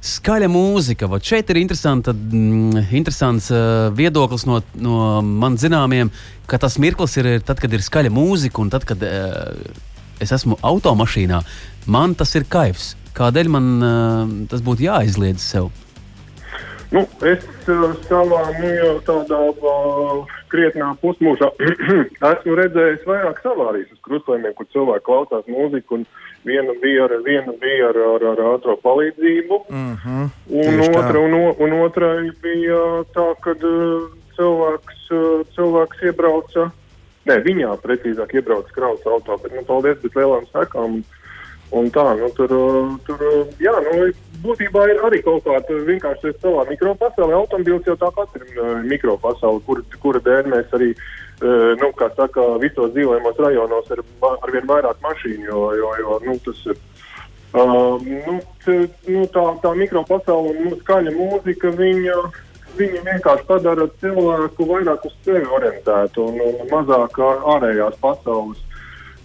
skaļa 0.05 0.49
mūzika. 0.53 1.09
Vat 1.11 1.27
šeit 1.27 1.51
ir 1.51 1.61
interesanta, 1.63 2.15
mm, 2.15 2.87
interesants 2.95 3.51
uh, 3.51 3.89
viedoklis 3.95 4.47
no, 4.49 4.61
no 4.79 5.19
man 5.23 5.59
zināmiem, 5.59 6.13
ka 6.49 6.61
tas 6.63 6.79
mirklis 6.79 7.19
ir 7.19 7.31
tad, 7.47 7.59
kad 7.63 7.73
ir 7.75 7.85
skaļa 7.85 8.13
mūzika, 8.15 8.63
un 8.63 8.71
tad, 8.73 8.87
kad 8.89 9.03
uh, 9.03 9.87
es 10.21 10.33
esmu 10.35 10.59
automašīnā, 10.63 11.43
man 11.87 12.15
tas 12.19 12.35
ir 12.39 12.49
kaivs. 12.51 12.95
Kādēļ 13.19 13.51
man 13.51 13.69
uh, 13.83 14.33
tas 14.51 14.63
būtu 14.65 14.87
jāizliedz 14.87 15.43
sev? 15.43 15.71
Nu, 16.95 17.03
es 17.27 17.45
uh, 17.69 17.91
savā 18.09 18.45
nu, 18.57 18.93
tādā 19.05 19.41
uh, 19.53 20.37
krietnā 20.49 20.95
pusmūžā 21.03 21.51
esmu 22.31 22.57
redzējis 22.57 23.05
vairākas 23.09 23.51
avārijas 23.51 23.93
uz 23.93 24.01
krustojumiem, 24.07 24.55
kur 24.57 24.69
cilvēki 24.73 25.07
klausās 25.09 25.51
mūziku. 25.51 26.03
Viena 26.49 26.73
bija 26.81 27.05
ar, 27.05 27.17
viena 27.27 27.53
bija 27.61 27.91
ar, 27.91 27.99
ar, 28.15 28.25
ar 28.31 28.41
ātrā 28.55 28.77
palīdzību, 28.81 29.59
mm 29.69 29.95
-hmm, 30.05 30.29
un, 30.63 30.83
otra, 30.87 31.19
un, 31.21 31.35
un 31.67 31.75
otra 31.83 32.13
bija 32.45 32.79
tā, 33.13 33.27
ka 33.45 33.57
uh, 33.59 34.07
cilvēks, 34.39 35.01
uh, 35.11 35.43
cilvēks 35.57 36.07
iebrauca 36.09 36.71
Nē, 37.29 37.43
viņā 37.45 37.75
precīzāk 37.83 38.33
iebrauc 38.39 38.71
kravas 38.73 39.05
auto, 39.05 39.37
bet, 39.43 39.53
nu, 39.53 39.65
paldies, 39.69 39.99
bet 40.01 40.17
lielām 40.17 40.47
sekām. 40.49 41.03
Un 41.77 41.91
tā, 41.93 42.05
nu, 42.17 42.31
tur, 42.33 42.53
tur, 43.05 43.23
jā, 43.61 43.75
nu, 43.85 44.07
būtībā 44.41 44.87
ir 44.89 45.03
arī 45.05 45.19
kaut 45.25 45.45
kāda 45.45 45.81
vienkārši 45.85 46.33
savā 46.41 46.65
mikropasaulē. 46.71 47.37
Automobīls 47.37 47.89
jau 47.91 47.97
tāpat 48.01 48.39
ir 48.39 48.47
uh, 48.55 48.79
mikropasaule, 48.89 49.61
kur, 49.67 49.83
kura 50.01 50.23
dēļ 50.25 50.49
mēs 50.55 50.73
arī, 50.79 50.95
uh, 50.97 51.75
nu, 51.83 51.91
kā 51.99 52.09
saka, 52.17 52.47
visos 52.63 52.95
dzīvojamos 52.97 53.43
rajonos 53.45 53.93
ir 53.93 54.01
arvien 54.31 54.69
vairāk 54.71 55.05
mašīnu, 55.05 55.45
jo, 55.51 55.63
jo, 55.77 55.93
jo 56.01 56.21
nu, 56.25 56.39
tas 56.47 56.65
ir. 56.73 56.81
Uh, 57.49 58.01
nu, 58.05 58.39
t, 58.65 58.81
nu, 59.09 59.29
tā, 59.33 59.45
tā 59.61 59.75
mikropasaule 59.77 60.57
un 60.57 60.75
skaņa 60.81 61.13
mūzika, 61.17 61.73
viņa, 61.77 62.17
viņi 62.77 63.03
vienkārši 63.07 63.47
padara 63.49 63.89
cilvēku 64.03 64.67
vairāk 64.69 65.07
uz 65.09 65.15
sevi 65.25 65.47
orientētu 65.59 66.25
un, 66.29 66.41
un 66.45 66.73
mazāk 66.73 67.21
ārējās 67.55 67.99
pasaules. 68.03 68.65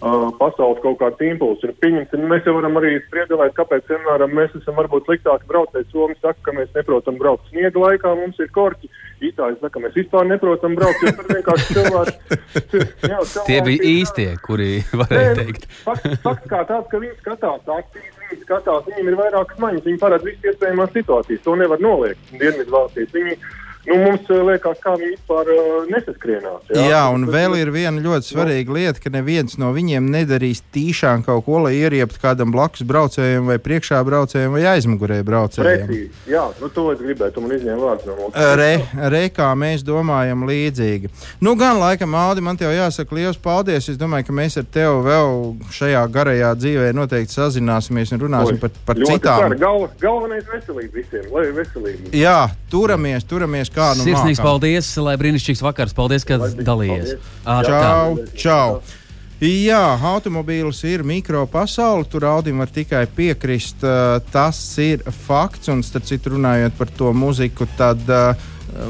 Pasaules 0.04 0.82
kaut 0.84 0.98
kāds 1.00 1.22
impulss 1.24 1.64
ir 1.64 1.72
pieņemts. 1.80 2.18
Mēs 2.28 2.48
jau 2.48 2.58
varam 2.58 2.76
arī 2.82 2.98
spriedelēt, 3.06 3.54
kāpēc 3.56 3.88
vienmēr 3.88 4.26
mēs 4.28 4.52
esam 4.60 4.76
varbūt 4.76 5.08
sliktāki 5.08 5.48
braucēji. 5.48 5.88
Somija 5.94 6.20
saka, 6.20 6.42
ka 6.44 6.56
mēs 6.58 6.74
neprotam 6.76 7.20
braukt 7.22 7.48
sniega 7.48 7.80
laikā, 7.80 8.12
mums 8.20 8.42
ir 8.44 8.50
korķi. 8.52 8.92
Itāļi 9.24 9.62
saka, 9.62 9.72
ka 9.78 9.84
mēs 9.86 9.96
vispār 9.96 10.28
neprotam 10.28 10.76
braukt, 10.76 11.06
jo 11.06 11.14
tur 11.16 11.30
vienkārši 11.32 11.78
cilvēki. 11.78 12.18
Jā, 13.14 13.22
cilvēki 13.22 13.48
Tie 13.48 13.60
bija 13.70 13.88
īstie, 13.94 14.28
kuri 14.44 14.70
varēja 14.92 15.32
Nē, 15.32 15.40
teikt. 15.40 15.68
Fakts, 15.86 16.20
fakts 16.26 16.52
kā 16.52 16.64
tāds, 16.68 16.92
ka 16.92 17.00
viņi 17.00 17.16
skatās 17.22 17.74
aktīvi, 17.78 18.14
viņi 18.20 18.42
skatās, 18.44 18.86
viņiem 18.90 19.14
ir 19.14 19.20
vairākas 19.24 19.64
maņas, 19.64 19.88
viņi 19.88 20.04
parāda 20.04 20.28
visas 20.28 20.52
iespējamās 20.52 20.96
situācijas. 20.98 21.46
To 21.48 21.56
nevar 21.64 21.80
noliegt 21.84 22.36
Dienvidu 22.36 22.76
valstīs. 22.76 23.16
Viņi, 23.16 23.40
nu, 23.88 23.98
mums 24.00 24.30
eh, 24.30 24.42
liekas, 24.48 24.80
kā 24.84 24.96
viņi 25.00 25.12
vispār 25.14 25.50
uh, 25.54 25.72
nesaskrienās. 25.92 26.70
Jā, 26.72 26.86
jā 26.90 27.02
un 27.14 27.26
tas, 27.28 27.34
vēl 27.36 27.58
ir 27.60 27.72
viena 27.76 28.04
ļoti 28.04 28.30
svarīga 28.30 28.72
no. 28.72 28.78
lieta, 28.78 29.04
ka 29.04 29.12
neviens 29.14 29.58
no 29.62 29.74
viņiem 29.76 30.08
nedarīs 30.14 30.64
tīšām 30.76 31.26
kaut 31.28 31.46
ko, 31.48 31.60
lai 31.66 31.76
ierieptu 31.80 32.22
kādam 32.24 32.54
blakus 32.54 32.86
braucējiem, 32.88 33.50
vai 33.52 33.60
priekšā 33.64 34.00
braucējiem, 34.08 34.56
vai 34.56 34.64
aizmugurē 34.74 35.20
braucējiem. 35.28 35.88
Precīzi, 35.88 36.24
jā, 36.32 36.46
nu, 36.62 36.72
to 36.74 36.88
es 36.94 37.02
gribēju, 37.04 37.36
tu 37.36 37.44
man 37.44 37.56
izņēmi 37.58 37.84
vārds 37.84 38.08
no 38.10 38.18
mums. 38.20 38.40
Re, 38.60 38.72
re, 39.14 39.24
kā 39.34 39.50
mēs 39.60 39.86
domājam 39.88 40.48
līdzīgi. 40.48 41.12
Nu, 41.44 41.56
gan 41.60 41.82
laikam, 41.82 42.16
Aldi, 42.18 42.46
man 42.46 42.60
te 42.60 42.70
jāsaka 42.70 43.18
liels 43.18 43.40
paldies. 43.42 43.90
Es 43.92 44.00
domāju, 44.00 44.30
ka 44.30 44.38
mēs 44.38 44.58
ar 44.62 44.68
tevi 44.74 45.04
vēl 45.08 45.34
šajā 45.74 46.04
garajā 46.14 46.54
dzīvē 46.60 46.92
noteikti 46.96 47.36
sazināsimies 47.36 48.14
un 48.16 48.24
runāsim 48.24 48.58
Oi, 48.58 48.62
par, 48.62 48.74
par 48.88 49.02
citām. 49.02 49.56
Galva, 49.60 49.90
galvenais 50.02 50.48
veselība 50.50 51.02
visiem, 51.02 51.28
lai 51.34 51.46
veselība. 51.56 52.14
Jā, 52.18 52.38
turamies, 52.72 53.26
turamies 53.28 53.73
kā 53.76 53.92
nu 53.98 54.06
Sirsnīgs 54.06 54.40
mākam. 54.40 54.50
paldies, 54.50 54.90
lai 55.04 55.16
brīnišķīgs 55.22 55.64
vakars. 55.66 55.96
Paldies, 55.98 56.28
ka 56.28 56.40
dalījies. 56.42 57.16
Čau, 57.44 58.20
čau! 58.38 58.68
Jā, 59.44 59.98
automobīls 60.08 60.78
ir 60.88 61.02
mikropasaule. 61.04 62.06
Tur 62.08 62.24
Audim 62.30 62.62
var 62.64 62.70
tikai 62.72 63.04
piekrist. 63.12 63.84
Tas 64.32 64.60
ir 64.80 65.04
fakts. 65.26 65.68
Un, 65.74 65.82
starp 65.84 66.08
citu, 66.08 66.38
runājot 66.38 66.78
par 66.78 66.92
to 66.96 67.12
muziku, 67.18 67.68
tad 67.76 68.00
uh, 68.08 68.38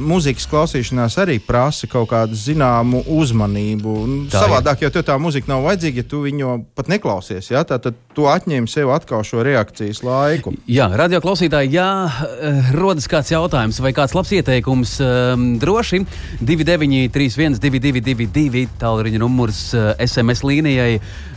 mūzikas 0.04 0.46
klausīšanās 0.50 1.18
arī 1.22 1.40
prasa 1.44 1.88
kaut 1.92 2.10
kādu 2.12 2.38
zināmu 2.38 3.04
uzmanību. 3.12 3.96
Tā 4.32 4.44
Savādāk, 4.46 4.84
ja 4.86 4.92
tev 4.94 5.06
tā 5.08 5.18
mūzika 5.22 5.52
nav 5.52 5.66
vajadzīga, 5.68 6.04
ja 6.04 6.10
tu 6.10 6.22
viņu 6.24 6.54
pat 6.78 6.92
neklausies, 6.92 7.50
ja? 7.52 7.64
tad 7.68 7.90
tu 8.16 8.28
atņem 8.30 8.68
sev 8.72 8.92
atkal 8.94 9.24
šo 9.28 9.44
reakcijas 9.46 10.04
laiku. 10.06 10.54
Jā, 10.70 10.88
radio 11.00 11.20
klausītāji, 11.24 11.74
ja 11.76 11.88
eh, 12.08 12.72
rodas 12.76 13.10
kāds 13.12 13.34
jautājums 13.34 13.82
vai 13.84 13.94
kāds 13.96 14.16
labs 14.18 14.32
ieteikums, 14.38 14.96
um, 15.04 15.46
droši 15.62 16.04
2931, 16.40 17.60
222, 17.64 18.66
tālruņa 18.82 19.22
numurs 19.22 19.66
SMS 19.98 20.44
eh, 20.44 20.50
līnijai 20.52 20.92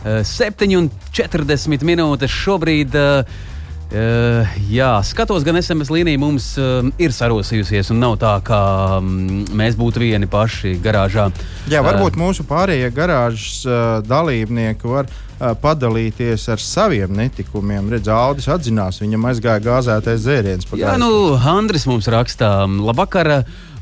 7,40 0.07 1.87
minūtes 1.87 2.41
šobrīd. 2.45 2.95
Uh, 2.95 3.53
Uh, 3.87 4.43
jā, 4.67 4.89
skatos, 5.07 5.45
gan 5.47 5.55
SMS 5.61 5.87
līnija 5.93 6.19
mums 6.19 6.49
uh, 6.59 6.89
ir 6.99 7.13
sarosījusies, 7.15 7.87
un 7.93 8.01
nav 8.03 8.17
tā, 8.19 8.33
ka 8.43 8.57
um, 8.97 9.45
mēs 9.55 9.77
būtu 9.79 10.01
vieni 10.03 10.27
paši 10.27 10.73
garāžā. 10.83 11.29
Jā, 11.71 11.79
varbūt 11.85 12.17
uh, 12.17 12.23
mūsu 12.25 12.43
pārējie 12.49 12.89
garāžas 12.91 13.61
uh, 13.63 13.77
dalībnieki 14.03 14.91
var 14.91 15.07
uh, 15.07 15.53
padalīties 15.63 16.49
ar 16.51 16.59
saviem 16.59 17.15
netikumiem. 17.15 17.87
Redz, 17.95 18.11
Audis 18.11 18.49
atzinās, 18.51 18.99
viņam 18.99 19.29
aizgāja 19.31 19.63
gāzētais 19.69 20.19
dzēriens. 20.25 20.67
Jā, 20.75 20.97
nu, 20.99 21.37
Andris 21.39 21.87
mums 21.87 22.11
rakstā, 22.11 22.51
labvakar. 22.67 23.37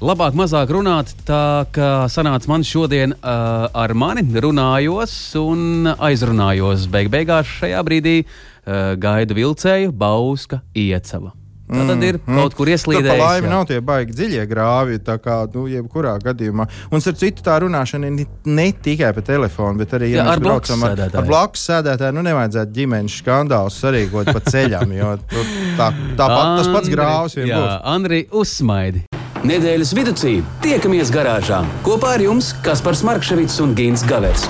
Labāk, 0.06 0.36
mazāk 0.38 0.70
runāt, 0.70 1.10
tā 1.26 1.66
kā 1.74 2.06
sanāca 2.14 2.50
man 2.52 2.62
šodien 2.68 3.16
uh, 3.16 3.64
ar 3.74 3.94
mani 3.98 4.22
runājos 4.22 5.16
un 5.40 5.90
aizrunājos. 5.90 6.84
Beig 6.94 7.10
beigās 7.10 7.50
šajā 7.50 7.80
brīdī 7.88 8.20
uh, 8.22 8.94
gaida 9.02 9.34
vilcēju, 9.34 9.96
bauska, 9.98 10.62
iecava. 10.78 11.34
Tā 11.66 11.88
tad 11.90 12.06
ir 12.06 12.20
mm, 12.20 12.38
kaut 12.38 12.54
kur 12.60 12.70
ieslīdējis. 12.70 13.10
Tā 13.10 13.18
laimi 13.18 13.50
nav 13.50 13.66
tie 13.72 13.80
baigi 13.82 14.14
dziļie 14.14 14.46
grāvi, 14.52 15.00
tā 15.02 15.18
kā, 15.18 15.40
nu, 15.56 15.66
jebkurā 15.74 16.14
gadījumā. 16.22 16.70
Un 16.94 17.02
ar 17.02 17.18
citu 17.24 17.42
tā 17.50 17.58
runāšana 17.66 18.14
ir 18.14 18.30
ne 18.46 18.68
tikai 18.86 19.10
pa 19.18 19.26
telefonu, 19.26 19.82
bet 19.82 19.98
arī, 19.98 20.12
ja 20.14 20.22
Jā, 20.22 20.28
mēs 20.30 20.46
braucam 20.46 20.86
ar, 20.86 21.06
ar 21.08 21.26
blakus 21.26 21.66
sēdētāju, 21.72 22.20
nu, 22.20 22.28
nevajadzētu 22.30 22.78
ģimenes 22.78 23.18
skandālus 23.26 23.82
sarīkot 23.82 24.30
pa 24.30 24.46
ceļam, 24.54 24.94
jo 25.02 25.18
tu, 25.26 25.50
tā, 25.82 25.90
tāpat 26.14 26.56
tas 26.62 26.74
pats 26.78 26.94
grāvs 26.94 27.42
vien 27.42 27.50
jā, 27.50 27.58
būs. 27.58 27.78
Andri, 27.98 28.28
uzsmaidi! 28.30 29.08
Nedēļas 29.46 29.92
vidū 29.94 30.14
tiekamies 30.64 31.12
garāžā 31.14 31.60
kopā 31.86 32.16
ar 32.16 32.24
jums 32.24 32.50
Kaspars 32.66 33.06
Markevits 33.06 33.62
un 33.62 33.78
Gins 33.78 34.02
Gavers. 34.10 34.50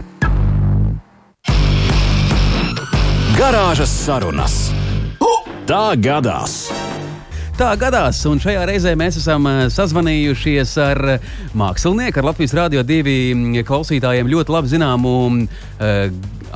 Garāžas 3.41 3.89
sarunas. 3.89 4.55
Tā 5.65 5.95
gadās! 5.97 6.67
Tā 7.57 7.71
gadās, 7.79 8.19
un 8.29 8.37
šajā 8.37 8.67
reizē 8.69 8.91
mēs 8.99 9.15
esam 9.17 9.47
eh, 9.49 9.61
sazvanījušies 9.73 10.73
ar 10.83 10.99
mākslinieku, 11.57 12.21
ar 12.21 12.27
Latvijas 12.27 12.53
Rādio 12.59 12.83
2 12.85 13.63
klausītājiem 13.65 14.29
ļoti 14.29 14.53
labi 14.53 14.69
zināmu 14.75 15.13
uh, 15.25 16.03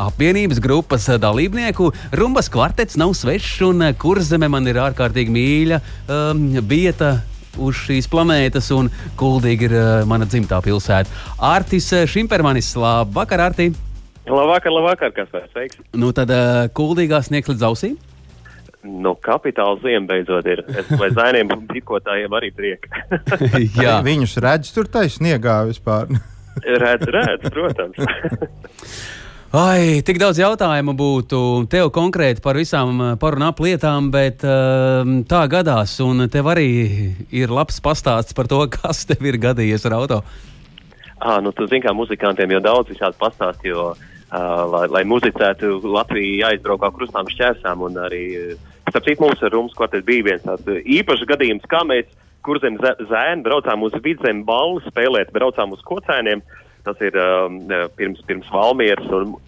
apvienības 0.03 0.61
grupas 0.61 1.07
dalībnieku. 1.23 1.89
Rumbas 2.21 2.51
kvartets 2.53 2.99
nav 3.01 3.15
svešs, 3.17 3.63
un 3.65 3.81
kurzeme 3.97 4.51
man 4.53 4.69
ir 4.69 4.77
ārkārtīgi 4.85 5.33
mīļa 5.33 5.81
um, 6.05 6.45
vieta. 6.69 7.15
Uz 7.55 7.79
šīs 7.87 8.11
planētas, 8.11 8.67
un 8.75 8.91
Kuldīga 9.17 9.71
ir 9.71 9.75
uh, 9.79 9.89
mana 10.05 10.29
dzimtā 10.29 10.61
pilsēta. 10.61 11.09
Artis 11.49 11.89
Šimpermanis, 12.13 12.75
labvakar, 12.77 13.47
Arti! 13.49 13.71
Labvakar, 14.25 14.73
labvakar, 14.73 15.11
kas 15.13 15.29
ir 15.37 15.49
sveiks. 15.53 15.79
Nu, 15.93 16.09
tad 16.15 16.31
uh, 16.33 16.65
Kuldīgā 16.73 17.21
sniegs 17.25 17.49
līdz 17.51 17.65
ausīm. 17.67 17.97
Nu, 18.85 19.15
kapitāla 19.21 19.77
ziema 19.81 20.09
beidzot 20.09 20.47
ir. 20.49 20.61
Es 20.77 20.89
vai 20.97 21.11
zainiem 21.13 21.49
brīkotājiem 21.69 22.33
arī 22.37 22.49
prieka. 22.53 23.03
Jā, 23.81 23.99
viņus 24.05 24.37
redz 24.45 24.71
tur 24.73 24.89
taisniegā 24.89 25.59
vispār. 25.69 26.09
redz, 26.85 27.05
redz, 27.13 27.51
protams. 27.53 28.01
Ai, 29.55 30.01
tik 30.03 30.17
daudz 30.19 30.41
jautājumu 30.41 30.95
būtu 30.97 31.39
tev 31.71 31.91
konkrēti 31.95 32.43
par 32.43 32.57
visām 32.59 32.97
parunām 33.21 33.55
lietām, 33.61 34.09
bet 34.11 34.41
uh, 34.43 35.05
tā 35.29 35.45
gadās, 35.53 35.93
un 36.03 36.25
tev 36.33 36.49
arī 36.51 36.67
ir 37.29 37.53
labs 37.53 37.77
pastāsts 37.79 38.35
par 38.35 38.49
to, 38.51 38.59
kas 38.73 39.05
tev 39.05 39.21
ir 39.23 39.37
gadījies 39.39 39.85
ar 39.85 39.99
auto. 40.01 40.19
Ah, 41.15 41.39
nu, 41.41 41.53
tu 41.55 41.69
zini, 41.69 41.85
kā 41.85 41.93
muzikantiem 41.95 42.57
jau 42.57 42.61
daudz 42.65 42.91
visādi 42.91 43.15
pastāst, 43.21 43.63
jo, 43.63 43.93
uh, 43.93 44.14
lai, 44.31 44.85
lai 44.91 45.03
muzicētu, 45.07 45.79
Latvija 45.85 46.49
jāizbrauk 46.49 46.81
kā 46.83 46.91
krustām 46.95 47.29
šķērsām, 47.31 47.83
arī, 48.01 48.25
starp 48.89 49.05
citu, 49.05 49.21
mums 49.23 49.43
ar 49.45 49.53
Rums 49.53 49.75
kvartet 49.77 50.05
bija 50.07 50.25
viens 50.31 50.45
tāds 50.45 50.85
īpašs 50.97 51.27
gadījums, 51.29 51.67
kā 51.69 51.83
mēs 51.87 52.09
kurzem 52.45 52.77
zēni 53.09 53.45
braucām 53.45 53.83
uz 53.85 53.95
vidzem 54.05 54.43
balvu 54.47 54.83
spēlēt, 54.85 55.33
braucām 55.35 55.73
uz 55.75 55.81
kocēniem. 55.87 56.43
Tas 56.85 56.99
ir 57.01 57.15
um, 57.17 57.63
pirms, 57.97 58.19
pirms 58.27 58.49
Valmieras, 58.53 59.07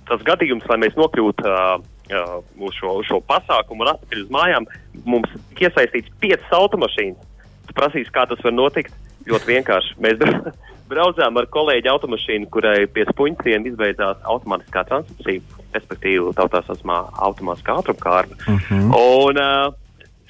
tas 0.10 0.24
gadījums, 0.26 0.66
lai 0.72 0.80
mēs 0.82 0.96
nokļūtu 0.98 1.46
uh, 1.46 1.76
uh, 2.10 2.72
šo, 2.74 2.96
šo 3.06 3.20
pasākumu 3.30 3.86
un 3.86 3.92
atpakaļ 3.92 4.24
uz 4.24 4.32
mājām, 4.34 4.66
mums 5.06 5.36
iesaistīts 5.60 6.10
piecas 6.24 6.56
automašīnas. 6.58 7.22
Tu 7.70 7.78
prasīs, 7.78 8.10
kā 8.14 8.26
tas 8.26 8.42
var 8.42 8.56
notikt? 8.58 8.96
Ļoti 9.30 9.52
vienkārši. 9.52 10.00
Mēs 10.02 10.18
braucām 10.90 11.40
ar 11.40 11.48
kolēģi 11.54 11.92
automašīnu, 11.92 12.50
kurai 12.54 12.86
pie 12.92 13.06
spuņciena 13.10 13.72
izbeidzās 13.72 14.22
automātiskā 14.28 14.86
transmisija, 14.88 15.44
respektīvi 15.76 16.34
tautā 16.38 16.64
sasmā 16.68 17.04
automātiskā 17.28 17.78
ātrumkārta. 17.82 18.38
Uh 18.48 18.70
-huh. 18.70 18.96
Un 19.28 19.42
uh, 19.42 19.74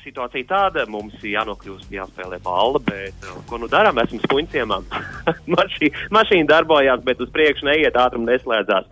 situācija 0.03 0.47
tāda, 0.49 0.85
mums 0.89 1.15
jānokļūst, 1.23 1.91
jāspēlē 1.91 2.39
balva, 2.43 2.79
bet 2.79 3.15
uh, 3.27 3.39
ko 3.49 3.57
nu 3.57 3.67
darām? 3.67 3.99
Esmu 4.03 4.19
spuņciemā. 4.25 4.81
Mašī, 5.57 5.91
mašīna 6.11 6.47
darbojās, 6.47 7.03
bet 7.03 7.21
uz 7.21 7.29
priekšu 7.29 7.65
neiet, 7.65 7.95
ātrumu 7.95 8.29
neslēdzās. 8.31 8.85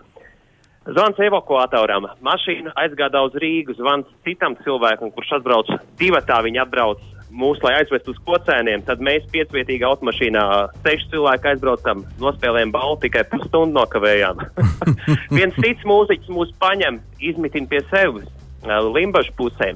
Zvans 0.85 1.17
evakuatoram. 1.17 2.05
Mašīna 2.21 2.75
aizgāja 2.77 3.23
uz 3.25 3.33
Rīgu, 3.41 3.73
zvans 3.73 4.05
citam 4.23 4.53
cilvēkam, 4.55 5.09
kurš 5.11 5.31
atbrauc 5.39 5.71
divatā, 5.97 6.43
viņa 6.45 6.61
atbrauc 6.61 7.01
mūs, 7.33 7.59
lai 7.65 7.73
aizvestu 7.79 8.13
uz 8.13 8.21
kocēniem, 8.27 8.83
tad 8.87 9.01
mēs 9.03 9.25
piecvietīgā 9.33 9.87
automašīnā 9.89 10.43
seši 10.85 11.09
cilvēki 11.13 11.51
aizbraucam, 11.53 12.05
nospēlējām 12.21 12.73
balvu, 12.75 12.99
tikai 13.05 13.25
pusstundu 13.31 13.79
nokavējām. 13.79 14.43
Viens 15.37 15.57
cits 15.61 15.87
mūziķis 15.87 16.31
mūs 16.33 16.53
paņem, 16.61 17.01
izmitina 17.19 17.71
pie 17.71 17.83
sevis, 17.91 18.31
Limbaģa 18.65 19.33
pusē. 19.37 19.75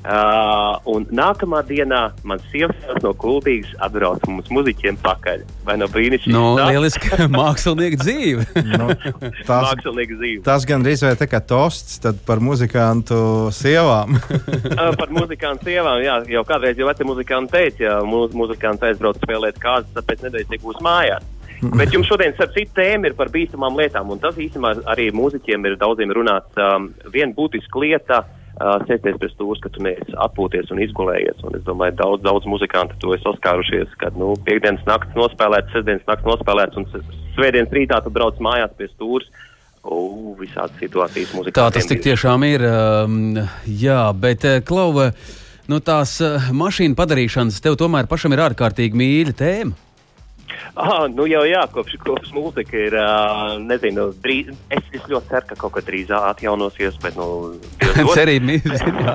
Uh, 0.00 0.78
un 0.88 1.04
nākamā 1.12 1.58
dienā 1.68 2.06
mans 2.24 2.44
sievas 2.48 3.02
no 3.04 3.10
Kultūras 3.20 3.74
atbrauc 3.84 4.22
mums 4.32 4.46
muzeķiem 4.48 4.96
pakaļ. 5.04 5.42
Vai 5.66 5.76
no 5.76 5.90
brīnišķīgi? 5.92 6.32
No, 6.32 6.54
lieliski 6.56 7.10
mākslinieka 7.34 8.00
dzīve. 8.00 8.46
nu, 8.80 8.86
tas, 9.44 9.66
mākslinieka 9.68 10.16
dzīve. 10.16 10.40
Tas 10.46 10.64
gan 10.68 10.86
drīz 10.86 11.04
vai 11.04 11.12
tā 11.20 11.28
kā 11.28 11.42
tosts 11.44 12.00
par 12.24 12.40
muzikantu 12.40 13.50
sievām. 13.52 14.16
uh, 14.80 14.88
par 14.96 15.12
muzikantu 15.12 15.68
sievām, 15.68 16.00
jā, 16.00 16.16
jau 16.32 16.46
kādreiz 16.48 16.80
jau 16.80 16.88
veci 16.88 17.10
muzikanti 17.12 17.58
teica, 17.58 17.84
ja 17.84 18.00
mūs, 18.00 18.32
muzikants 18.32 18.88
aizbrauc 18.88 19.20
spēlēt 19.20 19.60
kārtas, 19.60 19.92
tāpēc 20.00 20.24
nedēļas 20.24 20.52
tiek 20.54 20.64
būs 20.64 20.80
mājās. 20.86 21.28
Bet 21.76 21.92
jums 21.92 22.08
šodien, 22.08 22.32
starp 22.32 22.54
citu, 22.56 22.72
tēma 22.78 23.10
ir 23.10 23.20
par 23.20 23.28
bīstamām 23.28 23.76
lietām, 23.76 24.08
un 24.08 24.20
tas 24.22 24.38
īstenībā 24.40 24.78
arī 24.88 25.10
mūziķiem 25.12 25.68
ir 25.68 25.80
daudziem 25.82 26.16
runāts. 26.16 26.56
Um, 26.56 26.94
viena 27.12 27.36
būtiska 27.36 27.82
lieta 27.84 28.22
uh, 28.24 28.36
sēsties 28.60 29.18
pie 29.20 29.28
stūres, 29.32 29.60
ka 29.64 29.70
tu 29.72 29.82
neesi 29.84 30.16
atpūties 30.20 30.72
un 30.74 30.82
izgulējies. 30.84 31.44
Un 31.48 31.56
es 31.56 31.66
domāju, 31.66 31.96
daudz, 32.00 32.24
daudz 32.26 32.48
muzikanti 32.50 32.98
to 33.00 33.14
ir 33.16 33.22
saskārušies, 33.24 33.94
kad 34.02 34.18
nu, 34.20 34.34
piekdienas 34.46 34.84
naktis 34.88 35.16
nospēlēts, 35.16 35.72
sestdienas 35.72 36.08
naktis 36.10 36.32
nospēlēts 36.32 36.80
un 36.80 36.90
svētdienas 37.36 37.72
rītā 37.78 38.02
tu 38.04 38.12
brauc 38.12 38.42
mājās 38.44 38.76
pie 38.76 38.90
stūres. 38.92 39.30
Uh, 39.30 39.46
visādas 40.40 40.76
situācijas 40.80 41.34
mūzikā. 41.34 41.56
Tā 41.56 41.68
tas 41.72 41.88
tik 41.88 42.02
tiešām 42.04 42.44
ir. 42.44 42.64
Jā, 43.80 44.00
bet 44.12 44.44
Klauva, 44.68 45.10
nu 45.70 45.80
tās 45.80 46.18
mašīnu 46.52 46.98
padarīšanas 46.98 47.60
tev 47.64 47.78
tomēr 47.80 48.10
pašam 48.10 48.36
ir 48.36 48.44
ārkārtīgi 48.50 49.00
mīļa 49.00 49.36
tēma. 49.40 49.89
Ah, 50.78 51.06
nu 51.10 51.26
jau 51.26 51.42
jā, 51.48 51.62
kopš, 51.72 51.96
kopš 52.00 52.30
mūzika 52.34 52.76
ir, 52.78 52.94
uh, 52.96 53.56
nezinu, 53.62 54.10
drīz, 54.22 54.52
es, 54.72 54.84
es 54.94 55.06
ļoti 55.10 55.32
ceru, 55.32 55.48
ka 55.50 55.58
kaut 55.58 55.74
kad 55.76 55.86
drīz 55.88 56.12
atjaunosies, 56.14 56.98
bet, 57.02 57.18
nu, 57.18 57.56
cerība 58.16 58.60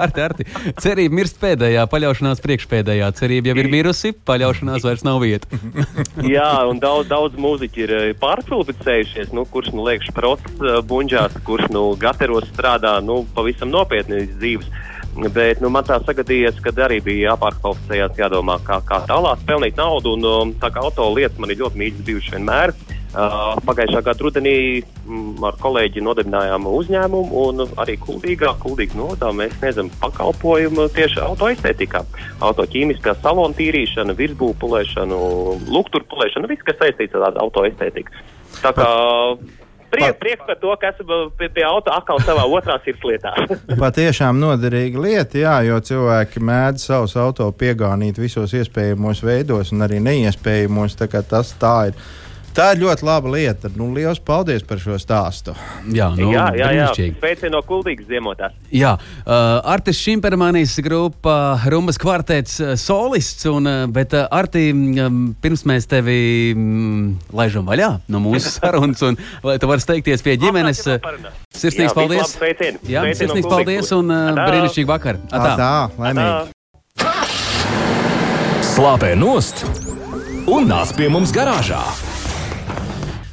ārti, 0.02 0.24
ārti. 0.28 0.48
Cerība 0.84 1.20
mirst 1.22 1.40
pēdējā, 1.42 1.86
paļaušanās 1.92 2.44
priekšpēdējā. 2.44 3.12
Cerība 3.20 3.52
jau 3.52 3.58
ir 3.64 3.72
mirusi, 3.72 4.12
paļaušanās 4.28 4.86
vairs 4.86 5.06
nav 5.08 5.22
vieta. 5.24 5.62
jā, 6.36 6.50
un 6.70 6.82
daudz, 6.84 7.08
daudz 7.12 7.40
mūziķi 7.40 7.86
ir 7.88 7.96
pārkvalificējušies, 8.22 9.32
nu, 9.36 9.48
kurš, 9.52 9.72
nu, 9.76 9.88
liekš 9.88 10.12
prots 10.18 10.66
buņģās, 10.92 11.40
kurš, 11.48 11.72
nu, 11.76 11.88
gateros 12.00 12.50
strādā, 12.52 12.98
nu, 13.06 13.24
pavisam 13.38 13.72
nopietni 13.74 14.26
dzīves. 14.36 14.70
Bet 15.16 15.62
nu, 15.64 15.70
man 15.72 15.86
tā 15.88 15.96
sagadījies, 16.04 16.58
ka 16.64 16.74
arī 16.84 17.00
bija 17.04 17.32
jāpārkvalificējas, 17.32 18.18
jādomā, 18.20 18.58
kā, 18.68 18.82
kā 18.84 19.00
tālāk 19.08 19.46
pelnīt 19.48 19.80
naudu. 19.80 20.18
Un, 20.18 20.28
um, 20.28 20.52
tā 20.60 20.68
kā 20.76 20.84
auto 20.84 21.08
lietas 21.16 21.40
man 21.40 21.54
ir 21.54 21.62
ļoti 21.62 21.82
mīļas 21.82 22.06
bijušas 22.10 22.36
vienmēr. 22.36 22.76
Uh, 23.16 23.56
pagājušā 23.64 24.02
gada 24.04 24.26
rudenī 24.26 24.58
mm, 24.84 25.40
ar 25.48 25.56
kolēģi 25.64 26.02
nodibinājām 26.04 26.66
uzņēmumu 26.68 27.44
un 27.46 27.64
arī 27.80 27.96
kuldīgā, 28.04 28.50
kuldīgā 28.60 28.98
nodā 29.00 29.30
mēs 29.32 29.56
sniedzam 29.56 29.88
pakalpojumu 30.02 30.90
tieši 30.98 31.22
autoestētikā. 31.24 32.04
Autoķīmiskā 32.44 33.16
salona 33.22 33.56
tīrīšana, 33.56 34.18
virsbūpulēšana, 34.20 35.22
lukturpulēšana, 35.78 36.52
viss, 36.52 36.68
kas 36.68 36.82
saistīts 36.82 37.16
ar 37.16 37.40
autoestētiku. 37.46 38.20
Tā 38.60 38.76
kā 38.76 38.90
Prieks 39.94 40.18
priek 40.20 40.42
par 40.48 40.58
to, 40.60 40.74
ka 40.82 40.92
esmu 40.92 41.20
pie, 41.40 41.50
pie 41.54 41.64
auto 41.68 41.94
atkal 41.94 42.20
savā 42.26 42.44
otrā 42.50 42.78
sirdslietā. 42.84 43.34
Patiešām 43.86 44.40
noderīga 44.42 45.02
lieta, 45.02 45.40
jā, 45.40 45.56
jo 45.70 45.80
cilvēki 45.90 46.44
mēdz 46.44 46.88
savus 46.90 47.16
auto 47.22 47.48
piegānīt 47.56 48.20
visos 48.20 48.56
iespējamos 48.58 49.24
veidos 49.26 49.74
un 49.76 49.86
arī 49.88 50.02
neiespējamos. 50.04 50.98
Tā 51.00 51.10
tas 51.24 51.54
tā 51.62 51.76
ir. 51.92 52.06
Tā 52.56 52.70
ir 52.72 52.80
ļoti 52.86 53.04
laba 53.04 53.32
lieta. 53.34 53.68
Nu, 53.76 53.90
liels 53.92 54.22
paldies 54.24 54.64
par 54.64 54.80
šo 54.80 54.96
stāstu. 55.02 55.52
Jā, 55.92 56.08
nu, 56.16 56.30
jā, 56.32 56.46
jā, 56.56 56.70
jā. 56.78 56.86
Sveicienu 56.96 57.58
no 57.58 57.62
Kuldīgas 57.68 58.08
ziemotās. 58.08 58.56
Jā, 58.72 58.94
uh, 58.96 59.60
Artis 59.74 60.00
Šimpermanis 60.00 60.78
grupa 60.86 61.60
Rumbas 61.72 62.00
kvartets 62.00 62.56
uh, 62.64 62.72
solists, 62.80 63.44
un, 63.52 63.68
uh, 63.68 63.84
bet 63.92 64.16
uh, 64.16 64.30
Arti, 64.32 64.70
um, 64.72 65.36
pirms 65.44 65.66
mēs 65.68 65.90
tevi 65.92 66.18
um, 66.56 67.20
laižam 67.36 67.68
vaļā 67.68 67.92
no 68.08 68.24
mūsu 68.24 68.54
sarunas, 68.56 69.04
un 69.04 69.20
lai 69.44 69.60
tu 69.60 69.68
vari 69.72 69.84
steigties 69.84 70.24
pie 70.24 70.40
ģimenes. 70.40 70.80
Sirsnīgs 71.52 71.92
jā, 71.92 71.96
paldies! 72.00 72.40
Jā, 72.88 73.04
sirsnīgs 73.12 73.50
no 73.50 73.52
paldies 73.52 73.92
un 74.00 74.16
uh, 74.16 74.32
brīnišķīgi 74.46 74.92
vakar! 74.96 75.20
Atā, 75.28 75.54
Atā 75.58 75.74
laimīgi! 76.00 76.56
Slāpē 78.76 79.12
nost 79.20 79.68
un 80.48 80.72
nāc 80.72 80.96
pie 80.96 81.12
mums 81.12 81.36
garāžā! 81.36 81.84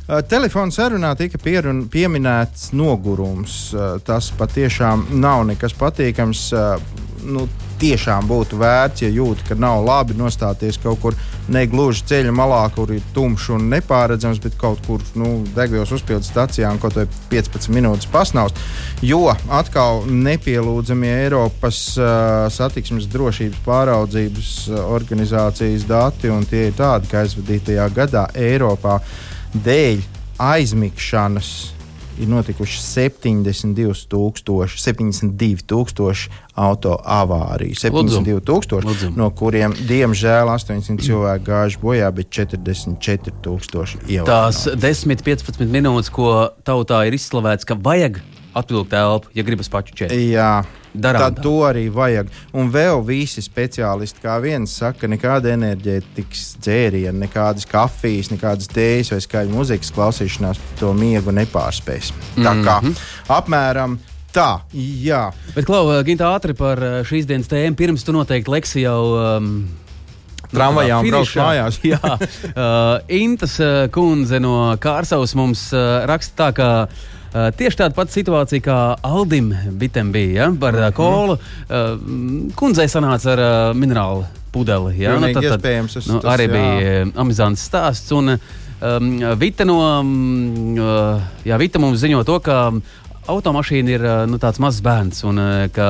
Uh, 0.02 0.18
Telefona 0.26 0.74
sarunā 0.74 1.12
tika 1.14 1.38
pierun, 1.38 1.84
pieminēts 1.90 2.72
nogurums. 2.74 3.68
Uh, 3.70 4.00
tas 4.02 4.32
patiešām 4.34 5.06
nav 5.22 5.46
nekas 5.46 5.76
patīkams. 5.78 6.48
Uh, 6.56 7.02
nu, 7.22 7.46
tiešām 7.82 8.28
būtu 8.30 8.58
vērts, 8.60 9.02
ja 9.02 9.08
jūti, 9.10 9.44
ka 9.48 9.56
nav 9.58 9.80
labi 9.82 10.14
nostāties 10.14 10.78
kaut 10.82 11.00
kur 11.02 11.16
negluži 11.50 12.04
ceļa 12.10 12.34
malā, 12.34 12.60
kur 12.74 12.92
ir 12.94 13.02
tumšs 13.14 13.48
un 13.56 13.66
nepārredzams, 13.72 14.38
bet 14.42 14.54
kaut 14.58 14.82
kur 14.86 15.02
nu, 15.18 15.32
degvielas 15.56 15.90
uzpildes 15.94 16.30
stacijā 16.30 16.70
un 16.70 16.78
kaut 16.82 16.98
vai 16.98 17.08
15 17.32 17.72
minūtes 17.74 18.10
pasnaust. 18.12 18.58
Jo 19.02 19.24
atkal 19.50 20.04
nepielūdzamie 20.06 21.10
Eiropas 21.24 21.82
uh, 21.98 22.46
satiksmes 22.54 23.10
drošības 23.10 23.62
pāraudzības 23.66 24.54
organizācijas 24.84 25.86
dati, 25.90 26.30
un 26.30 26.46
tie 26.46 26.68
ir 26.70 26.78
tādi, 26.78 27.10
ka 27.10 27.24
aizvadītajā 27.24 27.90
gadā 27.98 28.28
Eiropā 28.38 29.00
dēļ 29.54 30.02
aizmigšanas 30.42 31.52
ir 32.20 32.28
notikuši 32.28 32.80
72,000 32.82 34.76
72 34.76 36.28
auto 36.54 36.96
avāriju. 37.00 37.76
72,000, 37.80 39.14
no 39.16 39.30
kuriem, 39.36 39.74
diemžēl, 39.88 40.50
800 40.52 41.00
cilvēki 41.06 41.48
gājuši 41.48 41.80
bojā, 41.82 42.10
bet 42.12 42.28
44,000 42.36 44.04
ievainojuši. 44.06 44.28
Tās 44.28 44.66
10-15 44.76 45.64
minūtes, 45.72 46.12
ko 46.12 46.52
tautā 46.66 47.04
ir 47.08 47.16
izslavēts, 47.16 47.68
ka 47.68 47.78
vajag 47.80 48.20
atvilkt 48.52 48.92
elpu, 48.96 49.32
ja 49.36 49.46
gribas 49.46 49.72
pačučēt. 49.72 50.12
Jā. 50.12 50.62
Darām 50.94 51.22
Tad 51.24 51.36
tā. 51.38 51.42
to 51.42 51.52
arī 51.64 51.86
vajag. 51.88 52.28
Un 52.52 52.70
vēl 52.70 52.98
visi 53.06 53.40
speciālisti, 53.40 54.20
kā 54.20 54.34
viens 54.44 54.70
saka, 54.76 55.08
nekāda 55.08 55.54
enerģētikas 55.56 56.56
dzēriena, 56.60 57.14
nekādas 57.26 57.64
kafijas, 57.70 58.28
nekādas 58.28 58.68
tējas 58.68 59.12
vai 59.14 59.20
skaļas 59.24 59.54
muzikas 59.56 59.92
klausīšanās 59.96 60.60
to 60.78 60.92
miegu 60.92 61.32
nepārspēs. 61.32 62.12
Tā 62.36 62.52
kā 62.64 62.76
Mhm. 62.82 62.92
apmēram 63.28 63.98
tā, 64.32 64.60
jā. 64.74 65.32
Bet, 65.54 65.64
Klau, 65.64 65.86
Gintā, 66.04 66.28
ātri 66.36 66.54
par 66.56 66.76
šīs 67.08 67.24
dienas 67.26 67.48
tēmu. 67.48 67.74
Pirms 67.76 68.04
tu 68.04 68.12
noteikti 68.12 68.48
leksi 68.52 68.82
jau. 68.84 69.36
Um, 69.38 69.68
Tramvajā 70.52 70.98
un 71.00 71.08
brauc 71.08 71.24
finišā. 71.26 71.44
mājās. 71.46 71.76
Jā, 71.92 72.18
uh, 72.52 73.00
Intas 73.08 73.54
uh, 73.64 73.86
kundze 73.88 74.38
no 74.38 74.76
Kārsavas 74.76 75.32
mums 75.34 75.72
uh, 75.72 76.04
raksta 76.06 76.36
tā, 76.36 76.48
ka 76.52 76.66
uh, 77.32 77.50
tieši 77.56 77.80
tāda 77.82 77.96
pati 77.96 78.16
situācija 78.20 78.64
kā 78.64 78.78
Aldim 79.02 79.52
Bitem 79.80 80.12
bija 80.14 80.46
ja, 80.46 80.48
par 80.60 80.78
uh, 80.78 80.88
kolu. 80.96 81.38
Uh, 81.66 81.98
kundzei 82.58 82.88
sanāca 82.92 83.34
ar 83.34 83.42
uh, 83.42 83.58
minerālu 83.76 84.24
pudeli. 84.52 84.98
Ja, 85.00 85.16
Pilnīgi 85.16 85.46
iespējams, 85.48 85.94
tas- 85.98 86.10
nu, 86.10 86.20
tas, 86.20 86.34
arī 86.34 86.48
jā. 86.48 86.56
bija 86.56 87.06
amizants 87.22 87.64
stāsts. 87.68 88.12
Un, 88.12 88.36
um, 88.36 89.12
Vita, 89.40 89.64
no, 89.64 89.78
um, 90.00 90.76
jā, 91.46 91.56
Vita 91.60 91.80
mums 91.80 92.02
ziņo 92.04 92.20
to, 92.28 92.36
ka 92.44 92.58
automašīna 93.32 93.92
ir 93.94 94.04
nu, 94.26 94.38
tāds 94.42 94.58
mazs 94.58 94.82
bērns, 94.82 95.20
un 95.30 95.38
ka 95.72 95.88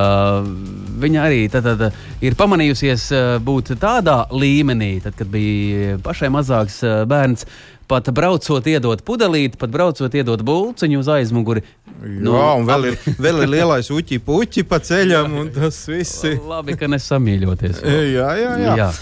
viņa 1.00 1.22
arī 1.24 1.46
tad, 1.52 1.64
tad, 1.64 1.96
ir 2.20 2.37
pamanījusies 2.37 3.07
būt 3.44 3.72
tādā 3.81 4.18
līmenī, 4.37 4.98
tad, 5.00 5.16
kad 5.16 5.31
bija 5.33 5.96
pašai 6.05 6.28
mazāks 6.35 6.83
bērns. 7.09 7.48
Pat 7.90 8.11
braucot, 8.14 8.66
iedot 8.71 9.03
pudelīti, 9.05 9.59
pat 9.61 9.73
braucot, 9.75 10.14
iedot 10.14 10.42
bulciņu 10.47 11.01
uz 11.03 11.09
aizmuguri. 11.12 11.64
Nu, 12.03 12.35
Jā, 12.35 12.53
un 12.59 12.68
vēl 12.68 12.92
ir, 12.92 13.01
vēl 13.23 13.42
ir 13.45 13.51
lielais 13.59 13.90
uķi 13.92 14.21
puķi 14.27 14.64
pa 14.68 14.81
ceļam, 14.83 15.35
un 15.42 15.51
tas 15.55 15.83
viss 15.90 16.23
ir. 16.31 16.38
Labi, 16.49 16.79
ka 16.79 16.88
nesamīļoties. 16.90 17.83
Jā, 17.85 18.31
jā, 18.38 18.55
jā. 18.62 18.79
Jā. 18.83 18.92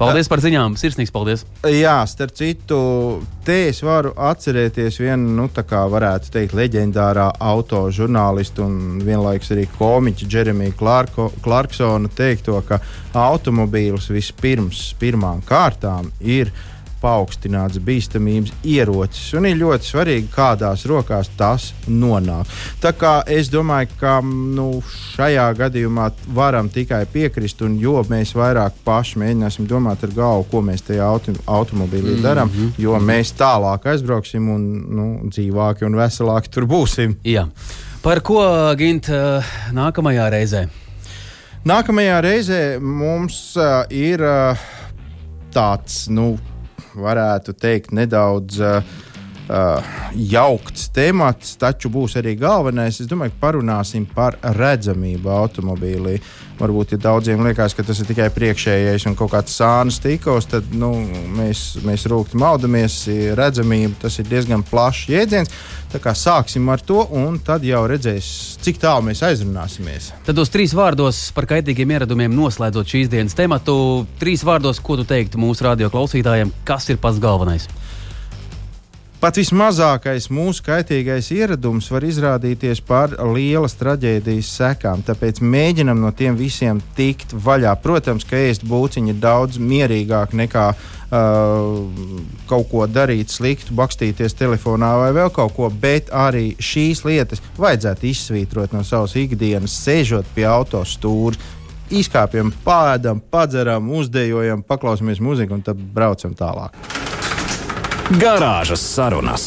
Paldies 0.00 0.30
par 0.32 0.40
ziņām. 0.40 0.78
Sirsnīgs 0.80 1.12
paldies. 1.12 1.42
Jā, 1.68 1.98
starp 2.08 2.32
citu, 2.32 2.76
te 3.44 3.66
es 3.68 3.82
varu 3.84 4.14
atcerēties 4.16 4.96
vienu, 5.02 5.34
nu, 5.36 5.44
tā 5.52 5.60
kā 5.68 5.82
varētu 5.92 6.32
teikt, 6.32 6.54
leģendārā 6.56 7.26
autožurnālistu 7.50 8.64
un 8.64 8.78
vienlaikus 9.04 9.52
arī 9.52 9.66
komiķa 9.76 10.28
Jeremija 10.32 10.72
Clarko, 10.78 11.28
Clarksona 11.44 12.08
teikto, 12.16 12.56
ka 12.64 12.80
automobīls 13.12 14.08
vispirms, 14.14 14.86
pirmām 15.00 15.44
kārtām 15.44 16.08
ir 16.24 16.48
paaugstināts 17.00 17.80
bīstamības 17.84 18.52
ierocis. 18.66 19.32
Un 19.38 19.48
ir 19.48 19.58
ļoti 19.60 19.90
svarīgi, 19.90 20.28
kādās 20.34 20.84
rokās 20.90 21.30
tas 21.38 21.70
nonāk. 21.88 22.50
Tā 22.82 22.92
kā 22.96 23.14
es 23.30 23.50
domāju, 23.52 23.90
ka 24.00 24.18
nu, 24.24 24.68
šajā 25.16 25.48
gadījumā 25.58 26.10
varam 26.36 26.68
tikai 26.72 27.04
piekrist, 27.10 27.62
un 27.66 27.78
jo 27.80 27.98
mēs 28.10 28.34
vairāk 28.36 28.80
paši 28.84 29.20
mēģināsim 29.24 29.68
domāt 29.70 30.04
ar 30.06 30.14
galvu, 30.16 30.48
ko 30.50 30.64
mēs 30.66 30.84
tajā 30.88 31.06
auto, 31.06 31.34
automobīlī 31.46 32.16
Mhm, 32.16 32.24
darām, 32.24 32.50
jo 32.78 32.98
mēs 33.00 33.32
tālāk 33.38 33.86
aizbrauksim 33.92 34.48
un 34.52 34.66
nu, 34.90 35.06
dzīvāki 35.30 35.86
un 35.88 35.96
veselāki 35.98 36.52
tur 36.52 36.68
būsim. 36.70 37.16
Jā. 37.24 37.48
Par 38.02 38.22
ko 38.24 38.40
Gint 38.80 39.10
nākamajā 39.76 40.30
reizē? 40.32 40.68
Nākamajā 41.68 42.20
reizē 42.24 42.60
mums 42.80 43.36
uh, 43.60 43.82
ir 43.92 44.22
uh, 44.24 44.56
tāds, 45.52 46.06
nu, 46.08 46.38
varētu 46.94 47.54
teikt, 47.60 47.92
nedaudz 47.96 48.60
uh, 48.62 48.80
uh, 49.50 49.82
jaukts 50.14 50.88
temats, 50.94 51.56
taču 51.60 51.90
būs 51.92 52.16
arī 52.20 52.36
galvenais. 52.38 53.00
Es 53.02 53.10
domāju, 53.10 53.34
ka 53.34 53.46
parunāsim 53.48 54.06
par 54.14 54.38
redzamību 54.56 55.32
automobīlī. 55.34 56.20
Varbūt, 56.60 56.92
ja 56.92 57.00
daudziem 57.00 57.40
liekas, 57.46 57.72
ka 57.72 57.84
tas 57.86 58.02
ir 58.02 58.08
tikai 58.10 58.28
priekšējais 58.34 59.06
un 59.08 59.16
kaut 59.16 59.32
kāds 59.32 59.54
sānis 59.56 59.96
tikos, 60.02 60.50
tad 60.50 60.66
nu, 60.76 60.92
mēs, 61.38 61.80
mēs 61.86 62.04
rūkti 62.10 62.36
maldamies. 62.40 63.02
Redzamība 63.38 64.02
tas 64.04 64.20
ir 64.20 64.28
diezgan 64.28 64.64
plašs 64.68 65.08
jēdziens. 65.08 65.54
Tā 65.90 65.98
kā 65.98 66.12
sāksim 66.14 66.68
ar 66.70 66.82
to, 66.86 67.00
un 67.18 67.40
tad 67.42 67.64
jau 67.66 67.80
redzēs, 67.90 68.28
cik 68.62 68.78
tālu 68.78 69.08
mēs 69.08 69.24
aizrunāsimies. 69.26 70.12
Tad 70.28 70.38
uz 70.38 70.52
trīs 70.52 70.76
vārdos 70.76 71.24
par 71.34 71.48
kaitīgiem 71.50 71.96
ieradumiem 71.96 72.36
noslēdzot 72.36 72.92
šīs 72.92 73.10
dienas 73.10 73.34
tematu. 73.34 74.04
Trīs 74.20 74.44
vārdos, 74.46 74.78
ko 74.84 75.00
tu 75.00 75.08
teiktu 75.08 75.40
mūsu 75.42 75.66
radio 75.66 75.90
klausītājiem, 75.90 76.52
kas 76.68 76.92
ir 76.92 77.00
pats 77.02 77.18
galvenais? 77.22 77.66
Pat 79.20 79.36
vismazākais 79.36 80.30
mūsu 80.32 80.62
kaitīgais 80.64 81.26
ieradums 81.34 81.90
var 81.92 82.06
izrādīties 82.08 82.78
par 82.88 83.12
lielas 83.34 83.74
traģēdijas 83.76 84.48
sekām. 84.56 85.02
Tāpēc 85.04 85.42
mēģinam 85.44 86.00
no 86.00 86.08
tiem 86.16 86.38
visiem 86.38 86.80
tikt 86.96 87.34
vaļā. 87.36 87.74
Protams, 87.84 88.24
ka 88.24 88.40
ēst 88.40 88.64
būciņi 88.64 89.12
ir 89.12 89.18
daudz 89.20 89.58
mierīgāk 89.60 90.32
nekā 90.40 90.64
uh, 90.72 92.08
kaut 92.48 92.70
ko 92.72 92.86
darīt 92.88 93.28
sliktu, 93.28 93.76
bakstīties 93.76 94.38
telefonā 94.40 94.94
vai 95.02 95.12
vēl 95.18 95.28
kaut 95.36 95.52
ko. 95.58 95.68
Bet 95.68 96.08
arī 96.16 96.54
šīs 96.56 97.04
lietas 97.04 97.44
vajadzētu 97.60 98.08
izsvītrot 98.14 98.72
no 98.72 98.80
savas 98.88 99.18
ikdienas, 99.20 99.76
sēžot 99.84 100.32
pie 100.32 100.48
autostūra. 100.48 101.36
Izkāpjam, 101.92 102.54
pēdam, 102.64 103.20
padzeram, 103.20 103.92
uzdejojam, 104.00 104.64
paklausāmies 104.64 105.20
mūziku 105.20 105.60
un 105.60 105.66
tad 105.68 105.76
braucam 105.76 106.32
tālāk. 106.32 107.19
Garāžas 108.18 108.82
sarunas. 108.82 109.44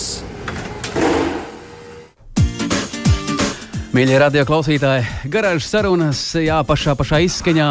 Mīļie 3.93 4.15
radio 4.23 4.45
klausītāji, 4.47 5.03
garāžas 5.29 5.67
sarunas, 5.69 6.21
jā, 6.39 6.55
pašā, 6.65 6.95
pašā 6.97 7.19
izskaņā. 7.27 7.67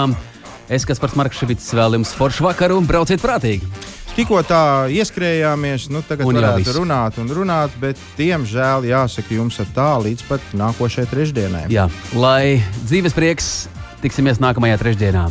Es, 0.73 0.85
kas 0.87 1.01
par 1.03 1.15
Markevits, 1.19 1.71
vēl 1.75 1.97
jums 1.97 2.13
foršu 2.15 2.45
vakaru 2.47 2.77
un 2.79 2.87
brauciet 2.87 3.25
prātīgi. 3.25 3.67
Tikko 4.13 4.43
tā 4.45 4.61
ieskrējāmies, 4.93 5.89
nu 5.91 6.03
tagad 6.05 6.29
Un 6.29 6.37
varētu 6.37 6.61
viss. 6.61 6.77
runāt 6.77 7.17
un 7.19 7.33
runāt, 7.33 7.73
bet 7.81 7.97
diemžēl 8.19 8.85
jāsaka 8.91 9.33
jums 9.33 9.57
ar 9.65 9.73
tā 9.73 9.89
līdz 10.05 10.27
pat 10.29 10.53
nākošajai 10.61 11.09
trešdienai. 11.09 11.65
Jā, 11.73 11.89
lai 12.13 12.61
dzīves 12.85 13.17
prieks, 13.17 13.49
tiksimies 14.05 14.45
nākamajā 14.45 14.77
trešdienā. 14.85 15.31